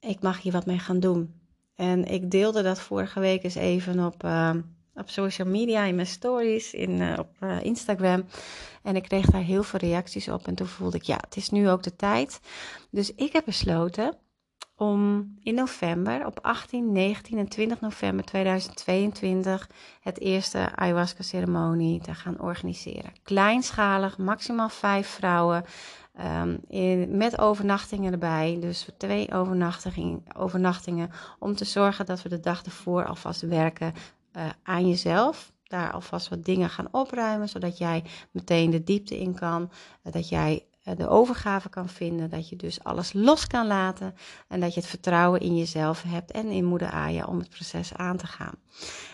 ik 0.01 0.21
mag 0.21 0.43
hier 0.43 0.53
wat 0.53 0.67
mee 0.67 0.79
gaan 0.79 1.01
doen. 1.01 1.41
En 1.75 2.05
ik 2.05 2.31
deelde 2.31 2.63
dat 2.63 2.81
vorige 2.81 3.21
week 3.21 3.43
eens 3.43 3.55
even 3.55 4.05
op 4.07 4.25
ehm, 4.25 4.61
op 4.97 5.11
social 5.11 5.49
media, 5.49 5.85
in 5.85 5.95
mijn 5.95 6.07
stories, 6.07 6.75
in, 6.75 6.91
uh, 6.91 7.15
op 7.19 7.29
uh, 7.41 7.63
Instagram. 7.63 8.25
En 8.83 8.97
ik 8.97 9.03
kreeg 9.03 9.27
daar 9.27 9.43
heel 9.43 9.63
veel 9.63 9.81
reacties 9.81 10.29
op. 10.29 10.47
En 10.47 10.55
toen 10.55 10.67
voelde 10.67 10.97
ik, 10.97 11.03
ja, 11.03 11.19
het 11.21 11.37
is 11.37 11.51
nu 11.51 11.71
ook 11.71 11.83
de 11.83 11.97
tijd. 11.97 12.41
Dus 12.91 13.15
ik 13.15 13.33
heb 13.33 13.45
besloten 13.45 14.19
om 14.77 15.33
in 15.43 15.55
november, 15.55 16.27
op 16.27 16.39
18, 16.43 16.93
19 16.93 17.39
en 17.39 17.49
20 17.49 17.81
november 17.81 18.25
2022, 18.25 19.69
het 20.01 20.21
eerste 20.21 20.77
ayahuasca-ceremonie 20.77 22.01
te 22.01 22.15
gaan 22.15 22.41
organiseren. 22.41 23.13
Kleinschalig, 23.23 24.19
maximaal 24.19 24.69
vijf 24.69 25.09
vrouwen. 25.09 25.65
Um, 26.21 26.59
in, 26.69 27.17
met 27.17 27.39
overnachtingen 27.39 28.13
erbij. 28.13 28.57
Dus 28.61 28.89
twee 28.99 29.33
overnachtingen, 29.33 30.25
overnachtingen. 30.37 31.11
Om 31.39 31.55
te 31.55 31.65
zorgen 31.65 32.07
dat 32.07 32.23
we 32.23 32.29
de 32.29 32.41
dag 32.41 32.63
ervoor 32.63 33.05
alvast 33.07 33.41
werken 33.41 33.93
uh, 34.37 34.49
aan 34.63 34.89
jezelf. 34.89 35.53
Daar 35.63 35.93
alvast 35.93 36.29
wat 36.29 36.45
dingen 36.45 36.71
gaan 36.71 36.89
opruimen, 36.91 37.49
zodat 37.49 37.79
jij 37.79 38.05
meteen 38.31 38.71
de 38.71 38.85
diepte 38.85 39.19
in 39.19 39.35
kan. 39.35 39.63
Uh, 39.63 40.13
dat 40.13 40.29
jij 40.29 40.67
uh, 40.85 40.97
de 40.97 41.09
overgave 41.09 41.69
kan 41.69 41.89
vinden. 41.89 42.31
Dat 42.31 42.49
je 42.49 42.57
dus 42.57 42.85
alles 42.85 43.13
los 43.13 43.47
kan 43.47 43.67
laten. 43.67 44.15
En 44.49 44.61
dat 44.61 44.75
je 44.75 44.81
het 44.81 44.89
vertrouwen 44.89 45.41
in 45.41 45.57
jezelf 45.57 46.03
hebt 46.03 46.31
en 46.31 46.47
in 46.47 46.65
moeder 46.65 46.91
Aya 46.91 47.25
om 47.25 47.39
het 47.39 47.51
proces 47.51 47.95
aan 47.95 48.17
te 48.17 48.27
gaan. 48.27 48.55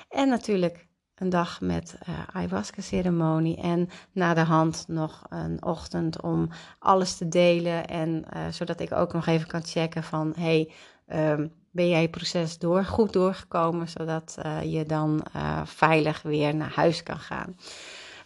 En 0.08 0.28
natuurlijk 0.28 0.86
een 1.14 1.30
dag 1.30 1.60
met 1.60 1.98
ayahuasca-ceremonie. 2.32 3.56
En 3.56 3.88
na 4.12 4.34
de 4.34 4.40
hand 4.40 4.84
nog 4.88 5.22
een 5.28 5.64
ochtend 5.64 6.22
om 6.22 6.48
alles 6.78 7.16
te 7.16 7.28
delen. 7.28 7.86
En 7.86 8.24
zodat 8.50 8.80
ik 8.80 8.92
ook 8.92 9.12
nog 9.12 9.26
even 9.26 9.46
kan 9.46 9.64
checken 9.64 10.02
van... 10.02 10.32
Hey, 10.36 10.72
um, 11.06 11.52
ben 11.72 11.88
jij 11.88 12.08
proces 12.08 12.58
door, 12.58 12.84
goed 12.84 13.12
doorgekomen, 13.12 13.88
zodat 13.88 14.36
uh, 14.44 14.72
je 14.72 14.84
dan 14.84 15.26
uh, 15.36 15.60
veilig 15.64 16.22
weer 16.22 16.54
naar 16.54 16.72
huis 16.74 17.02
kan 17.02 17.18
gaan. 17.18 17.56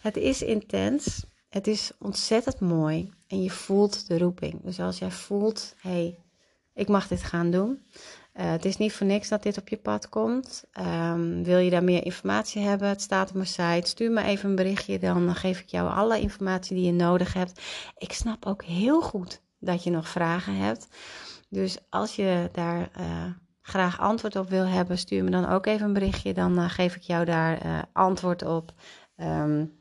Het 0.01 0.17
is 0.17 0.41
intens, 0.41 1.25
het 1.49 1.67
is 1.67 1.91
ontzettend 1.99 2.59
mooi 2.59 3.13
en 3.27 3.43
je 3.43 3.49
voelt 3.49 4.07
de 4.07 4.17
roeping. 4.17 4.63
Dus 4.63 4.79
als 4.79 4.99
jij 4.99 5.11
voelt, 5.11 5.75
hé, 5.77 5.89
hey, 5.89 6.19
ik 6.73 6.87
mag 6.87 7.07
dit 7.07 7.23
gaan 7.23 7.51
doen. 7.51 7.85
Uh, 8.33 8.51
het 8.51 8.65
is 8.65 8.77
niet 8.77 8.93
voor 8.93 9.07
niks 9.07 9.27
dat 9.27 9.43
dit 9.43 9.57
op 9.57 9.67
je 9.67 9.77
pad 9.77 10.09
komt. 10.09 10.63
Um, 10.79 11.43
wil 11.43 11.57
je 11.57 11.69
daar 11.69 11.83
meer 11.83 12.05
informatie 12.05 12.61
hebben? 12.61 12.87
Het 12.87 13.01
staat 13.01 13.29
op 13.29 13.35
mijn 13.35 13.47
site. 13.47 13.89
Stuur 13.89 14.11
me 14.11 14.23
even 14.23 14.49
een 14.49 14.55
berichtje, 14.55 14.99
dan 14.99 15.35
geef 15.35 15.59
ik 15.59 15.69
jou 15.69 15.89
alle 15.89 16.19
informatie 16.19 16.75
die 16.75 16.85
je 16.85 16.91
nodig 16.91 17.33
hebt. 17.33 17.61
Ik 17.97 18.13
snap 18.13 18.45
ook 18.45 18.63
heel 18.63 19.01
goed 19.01 19.41
dat 19.59 19.83
je 19.83 19.89
nog 19.89 20.09
vragen 20.09 20.55
hebt. 20.55 20.87
Dus 21.49 21.77
als 21.89 22.15
je 22.15 22.49
daar 22.51 22.89
uh, 22.99 23.25
graag 23.61 23.99
antwoord 23.99 24.35
op 24.35 24.49
wil 24.49 24.65
hebben, 24.65 24.97
stuur 24.97 25.23
me 25.23 25.29
dan 25.29 25.49
ook 25.49 25.65
even 25.65 25.87
een 25.87 25.93
berichtje. 25.93 26.33
Dan 26.33 26.59
uh, 26.59 26.69
geef 26.69 26.95
ik 26.95 27.01
jou 27.01 27.25
daar 27.25 27.65
uh, 27.65 27.81
antwoord 27.93 28.43
op. 28.43 28.73
Um, 29.17 29.75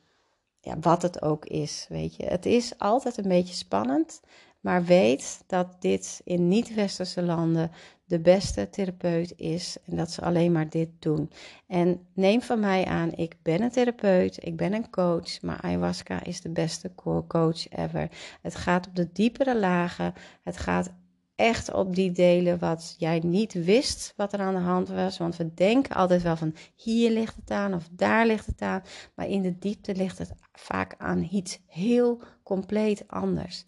ja, 0.60 0.78
wat 0.80 1.02
het 1.02 1.22
ook 1.22 1.44
is, 1.44 1.86
weet 1.88 2.16
je. 2.16 2.24
Het 2.24 2.46
is 2.46 2.78
altijd 2.78 3.16
een 3.16 3.28
beetje 3.28 3.54
spannend. 3.54 4.20
Maar 4.60 4.84
weet 4.84 5.44
dat 5.46 5.76
dit 5.80 6.20
in 6.24 6.48
niet-westerse 6.48 7.22
landen 7.22 7.70
de 8.04 8.20
beste 8.20 8.70
therapeut 8.70 9.32
is. 9.36 9.76
En 9.84 9.96
dat 9.96 10.10
ze 10.10 10.22
alleen 10.22 10.52
maar 10.52 10.68
dit 10.68 10.88
doen. 10.98 11.30
En 11.66 12.06
neem 12.14 12.42
van 12.42 12.60
mij 12.60 12.84
aan, 12.84 13.12
ik 13.12 13.36
ben 13.42 13.62
een 13.62 13.70
therapeut, 13.70 14.46
ik 14.46 14.56
ben 14.56 14.72
een 14.72 14.90
coach. 14.90 15.42
Maar 15.42 15.60
ayahuasca 15.60 16.24
is 16.24 16.40
de 16.40 16.50
beste 16.50 16.92
coach 17.28 17.68
ever. 17.68 18.08
Het 18.42 18.54
gaat 18.54 18.86
op 18.86 18.96
de 18.96 19.12
diepere 19.12 19.58
lagen. 19.58 20.14
Het 20.42 20.56
gaat 20.56 20.92
echt 21.36 21.72
op 21.72 21.94
die 21.94 22.12
delen 22.12 22.58
wat 22.58 22.94
jij 22.98 23.18
niet 23.24 23.52
wist 23.52 24.12
wat 24.16 24.32
er 24.32 24.40
aan 24.40 24.54
de 24.54 24.60
hand 24.60 24.88
was. 24.88 25.18
Want 25.18 25.36
we 25.36 25.54
denken 25.54 25.96
altijd 25.96 26.22
wel 26.22 26.36
van 26.36 26.54
hier 26.74 27.10
ligt 27.10 27.36
het 27.36 27.50
aan 27.50 27.74
of 27.74 27.88
daar 27.90 28.26
ligt 28.26 28.46
het 28.46 28.60
aan. 28.60 28.82
Maar 29.14 29.28
in 29.28 29.42
de 29.42 29.58
diepte 29.58 29.94
ligt 29.94 30.18
het 30.18 30.32
vaak 30.52 30.94
aan 30.98 31.28
iets 31.30 31.58
heel 31.66 32.20
compleet 32.42 33.04
anders. 33.06 33.64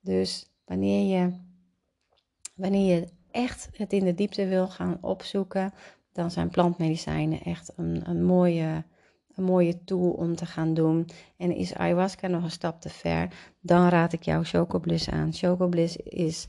Dus 0.00 0.50
wanneer 0.64 1.18
je, 1.18 1.32
wanneer 2.54 2.96
je 2.96 3.08
echt 3.30 3.68
het 3.72 3.92
in 3.92 4.04
de 4.04 4.14
diepte 4.14 4.46
wil 4.46 4.68
gaan 4.68 4.98
opzoeken, 5.00 5.72
dan 6.12 6.30
zijn 6.30 6.50
plantmedicijnen 6.50 7.42
echt 7.42 7.72
een, 7.76 8.02
een 8.08 8.24
mooie 8.24 8.84
een 9.34 9.44
mooie 9.44 9.84
tool 9.84 10.10
om 10.10 10.36
te 10.36 10.46
gaan 10.46 10.74
doen. 10.74 11.08
En 11.36 11.54
is 11.54 11.74
ayahuasca 11.74 12.26
nog 12.26 12.42
een 12.42 12.50
stap 12.50 12.80
te 12.80 12.88
ver, 12.88 13.28
dan 13.60 13.88
raad 13.88 14.12
ik 14.12 14.22
jou 14.22 14.44
Chocobliss 14.44 15.10
aan. 15.10 15.32
Chocobliss 15.32 15.96
is 15.96 16.46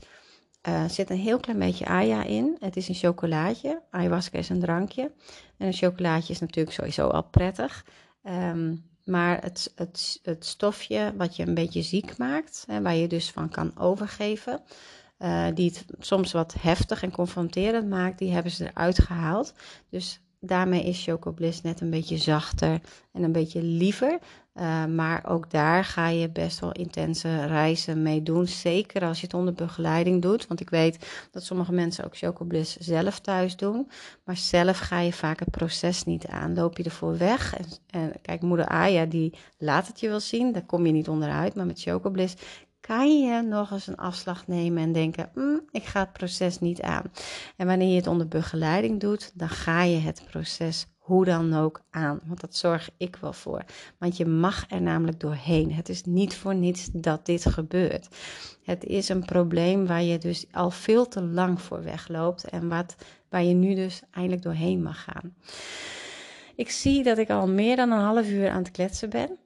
uh, 0.68 0.88
zit 0.88 1.10
een 1.10 1.16
heel 1.16 1.40
klein 1.40 1.58
beetje 1.58 1.86
aya 1.86 2.24
in. 2.24 2.56
Het 2.60 2.76
is 2.76 2.88
een 2.88 2.94
chocolaatje. 2.94 3.82
Ayahuasca 3.90 4.38
is 4.38 4.48
een 4.48 4.60
drankje. 4.60 5.12
En 5.56 5.66
een 5.66 5.72
chocolaatje 5.72 6.32
is 6.32 6.40
natuurlijk 6.40 6.76
sowieso 6.76 7.08
al 7.08 7.22
prettig. 7.22 7.84
Um, 8.24 8.90
maar 9.04 9.42
het, 9.42 9.72
het, 9.74 10.20
het 10.22 10.44
stofje 10.46 11.12
wat 11.16 11.36
je 11.36 11.46
een 11.46 11.54
beetje 11.54 11.82
ziek 11.82 12.16
maakt, 12.16 12.64
hè, 12.66 12.82
waar 12.82 12.94
je 12.94 13.08
dus 13.08 13.30
van 13.30 13.48
kan 13.48 13.78
overgeven, 13.78 14.60
uh, 15.18 15.46
die 15.54 15.70
het 15.70 15.84
soms 15.98 16.32
wat 16.32 16.54
heftig 16.58 17.02
en 17.02 17.12
confronterend 17.12 17.88
maakt, 17.88 18.18
die 18.18 18.32
hebben 18.32 18.52
ze 18.52 18.70
eruit 18.70 18.98
gehaald. 18.98 19.54
Dus 19.88 20.20
daarmee 20.44 20.84
is 20.84 21.04
Choco 21.04 21.32
Bliss 21.32 21.62
net 21.62 21.80
een 21.80 21.90
beetje 21.90 22.18
zachter 22.18 22.80
en 23.12 23.22
een 23.22 23.32
beetje 23.32 23.62
liever. 23.62 24.18
Uh, 24.54 24.84
maar 24.84 25.24
ook 25.28 25.50
daar 25.50 25.84
ga 25.84 26.08
je 26.08 26.30
best 26.30 26.60
wel 26.60 26.72
intense 26.72 27.44
reizen 27.44 28.02
mee 28.02 28.22
doen. 28.22 28.46
Zeker 28.46 29.02
als 29.02 29.20
je 29.20 29.26
het 29.26 29.34
onder 29.34 29.54
begeleiding 29.54 30.22
doet. 30.22 30.46
Want 30.46 30.60
ik 30.60 30.70
weet 30.70 31.06
dat 31.30 31.44
sommige 31.44 31.72
mensen 31.72 32.04
ook 32.04 32.16
Choco 32.16 32.44
Bliss 32.44 32.76
zelf 32.76 33.20
thuis 33.20 33.56
doen. 33.56 33.90
Maar 34.24 34.36
zelf 34.36 34.78
ga 34.78 35.00
je 35.00 35.12
vaak 35.12 35.38
het 35.38 35.50
proces 35.50 36.04
niet 36.04 36.26
aan. 36.26 36.54
Loop 36.54 36.76
je 36.76 36.84
ervoor 36.84 37.18
weg. 37.18 37.56
En, 37.56 37.64
en 37.90 38.12
kijk, 38.22 38.42
moeder 38.42 38.66
Aya 38.66 39.04
die 39.04 39.34
laat 39.58 39.86
het 39.86 40.00
je 40.00 40.08
wel 40.08 40.20
zien. 40.20 40.52
Daar 40.52 40.66
kom 40.66 40.86
je 40.86 40.92
niet 40.92 41.08
onderuit. 41.08 41.54
Maar 41.54 41.66
met 41.66 41.82
Choco 41.82 42.10
Bliss 42.10 42.34
kan 42.86 43.20
je 43.20 43.42
nog 43.42 43.70
eens 43.70 43.86
een 43.86 43.96
afslag 43.96 44.46
nemen 44.46 44.82
en 44.82 44.92
denken: 44.92 45.30
mm, 45.34 45.60
ik 45.70 45.84
ga 45.84 46.00
het 46.00 46.12
proces 46.12 46.58
niet 46.58 46.82
aan. 46.82 47.04
En 47.56 47.66
wanneer 47.66 47.88
je 47.88 47.96
het 47.96 48.06
onder 48.06 48.28
begeleiding 48.28 49.00
doet, 49.00 49.32
dan 49.34 49.48
ga 49.48 49.82
je 49.82 49.98
het 49.98 50.22
proces 50.30 50.86
hoe 50.98 51.24
dan 51.24 51.54
ook 51.54 51.82
aan. 51.90 52.20
Want 52.24 52.40
dat 52.40 52.56
zorg 52.56 52.90
ik 52.96 53.16
wel 53.16 53.32
voor. 53.32 53.64
Want 53.98 54.16
je 54.16 54.26
mag 54.26 54.70
er 54.70 54.82
namelijk 54.82 55.20
doorheen. 55.20 55.72
Het 55.72 55.88
is 55.88 56.04
niet 56.04 56.34
voor 56.34 56.54
niets 56.54 56.88
dat 56.92 57.26
dit 57.26 57.46
gebeurt. 57.46 58.08
Het 58.62 58.84
is 58.84 59.08
een 59.08 59.24
probleem 59.24 59.86
waar 59.86 60.02
je 60.02 60.18
dus 60.18 60.46
al 60.52 60.70
veel 60.70 61.08
te 61.08 61.22
lang 61.22 61.60
voor 61.60 61.82
wegloopt 61.82 62.44
en 62.44 62.68
wat, 62.68 62.94
waar 63.28 63.42
je 63.42 63.54
nu 63.54 63.74
dus 63.74 64.02
eindelijk 64.10 64.42
doorheen 64.42 64.82
mag 64.82 65.02
gaan. 65.02 65.34
Ik 66.56 66.70
zie 66.70 67.02
dat 67.02 67.18
ik 67.18 67.30
al 67.30 67.48
meer 67.48 67.76
dan 67.76 67.90
een 67.90 68.04
half 68.04 68.28
uur 68.28 68.50
aan 68.50 68.62
het 68.62 68.70
kletsen 68.70 69.10
ben. 69.10 69.38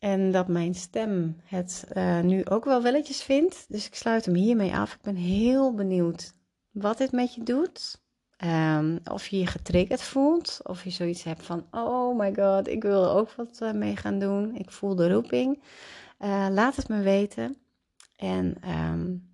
En 0.00 0.30
dat 0.32 0.48
mijn 0.48 0.74
stem 0.74 1.36
het 1.44 1.86
uh, 1.96 2.20
nu 2.20 2.44
ook 2.44 2.64
wel 2.64 2.82
welletjes 2.82 3.22
vindt. 3.22 3.64
Dus 3.68 3.86
ik 3.86 3.94
sluit 3.94 4.24
hem 4.24 4.34
hiermee 4.34 4.74
af. 4.74 4.94
Ik 4.94 5.00
ben 5.00 5.16
heel 5.16 5.74
benieuwd 5.74 6.32
wat 6.70 6.98
dit 6.98 7.12
met 7.12 7.34
je 7.34 7.42
doet. 7.42 8.00
Um, 8.44 8.98
of 9.04 9.26
je 9.26 9.38
je 9.38 9.46
getriggerd 9.46 10.02
voelt. 10.02 10.60
Of 10.62 10.84
je 10.84 10.90
zoiets 10.90 11.22
hebt 11.22 11.42
van: 11.42 11.66
Oh 11.70 12.18
my 12.18 12.34
god, 12.34 12.68
ik 12.68 12.82
wil 12.82 13.10
ook 13.10 13.32
wat 13.32 13.60
uh, 13.62 13.72
mee 13.72 13.96
gaan 13.96 14.18
doen. 14.18 14.56
Ik 14.56 14.70
voel 14.70 14.94
de 14.94 15.12
roeping. 15.12 15.62
Uh, 16.20 16.46
laat 16.50 16.76
het 16.76 16.88
me 16.88 17.00
weten. 17.02 17.56
En 18.16 18.56
um, 18.68 19.28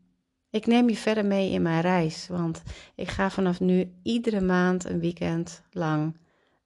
ik 0.50 0.66
neem 0.66 0.88
je 0.88 0.96
verder 0.96 1.24
mee 1.26 1.50
in 1.50 1.62
mijn 1.62 1.80
reis. 1.80 2.28
Want 2.28 2.62
ik 2.94 3.08
ga 3.08 3.30
vanaf 3.30 3.60
nu 3.60 3.92
iedere 4.02 4.40
maand 4.40 4.84
een 4.84 5.00
weekend 5.00 5.62
lang 5.70 6.16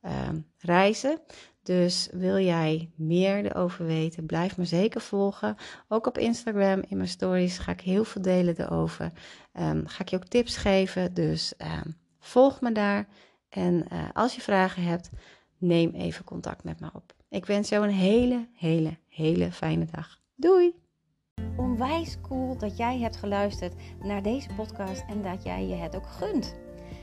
um, 0.03 0.47
reizen. 0.59 1.19
Dus 1.63 2.09
wil 2.13 2.39
jij 2.39 2.91
meer 2.97 3.45
erover 3.45 3.87
weten, 3.87 4.27
blijf 4.27 4.57
me 4.57 4.65
zeker 4.65 5.01
volgen. 5.01 5.57
Ook 5.89 6.07
op 6.07 6.19
Instagram, 6.19 6.83
in 6.89 6.97
mijn 6.97 7.09
stories, 7.09 7.59
ga 7.59 7.73
ik 7.73 7.81
heel 7.81 8.05
veel 8.05 8.23
delen 8.23 8.61
erover. 8.61 9.13
Um, 9.53 9.87
ga 9.87 10.03
ik 10.03 10.09
je 10.09 10.17
ook 10.17 10.27
tips 10.27 10.57
geven, 10.57 11.15
dus 11.15 11.55
um, 11.59 11.97
volg 12.19 12.61
me 12.61 12.73
daar. 12.73 13.09
En 13.49 13.85
uh, 13.93 14.09
als 14.13 14.35
je 14.35 14.41
vragen 14.41 14.83
hebt, 14.83 15.11
neem 15.59 15.91
even 15.91 16.25
contact 16.25 16.65
met 16.65 16.81
me 16.81 16.91
op. 16.93 17.15
Ik 17.29 17.47
wens 17.47 17.69
jou 17.69 17.85
een 17.85 17.95
hele, 17.95 18.49
hele, 18.53 18.99
hele 19.09 19.53
fijne 19.53 19.85
dag. 19.85 20.21
Doei! 20.37 20.75
Onwijs 21.57 22.17
cool 22.23 22.59
dat 22.59 22.77
jij 22.77 22.99
hebt 22.99 23.17
geluisterd 23.17 23.75
naar 24.03 24.23
deze 24.23 24.49
podcast 24.57 25.05
en 25.09 25.23
dat 25.23 25.43
jij 25.43 25.67
je 25.67 25.75
het 25.75 25.97
ook 25.97 26.07
gunt. 26.07 26.55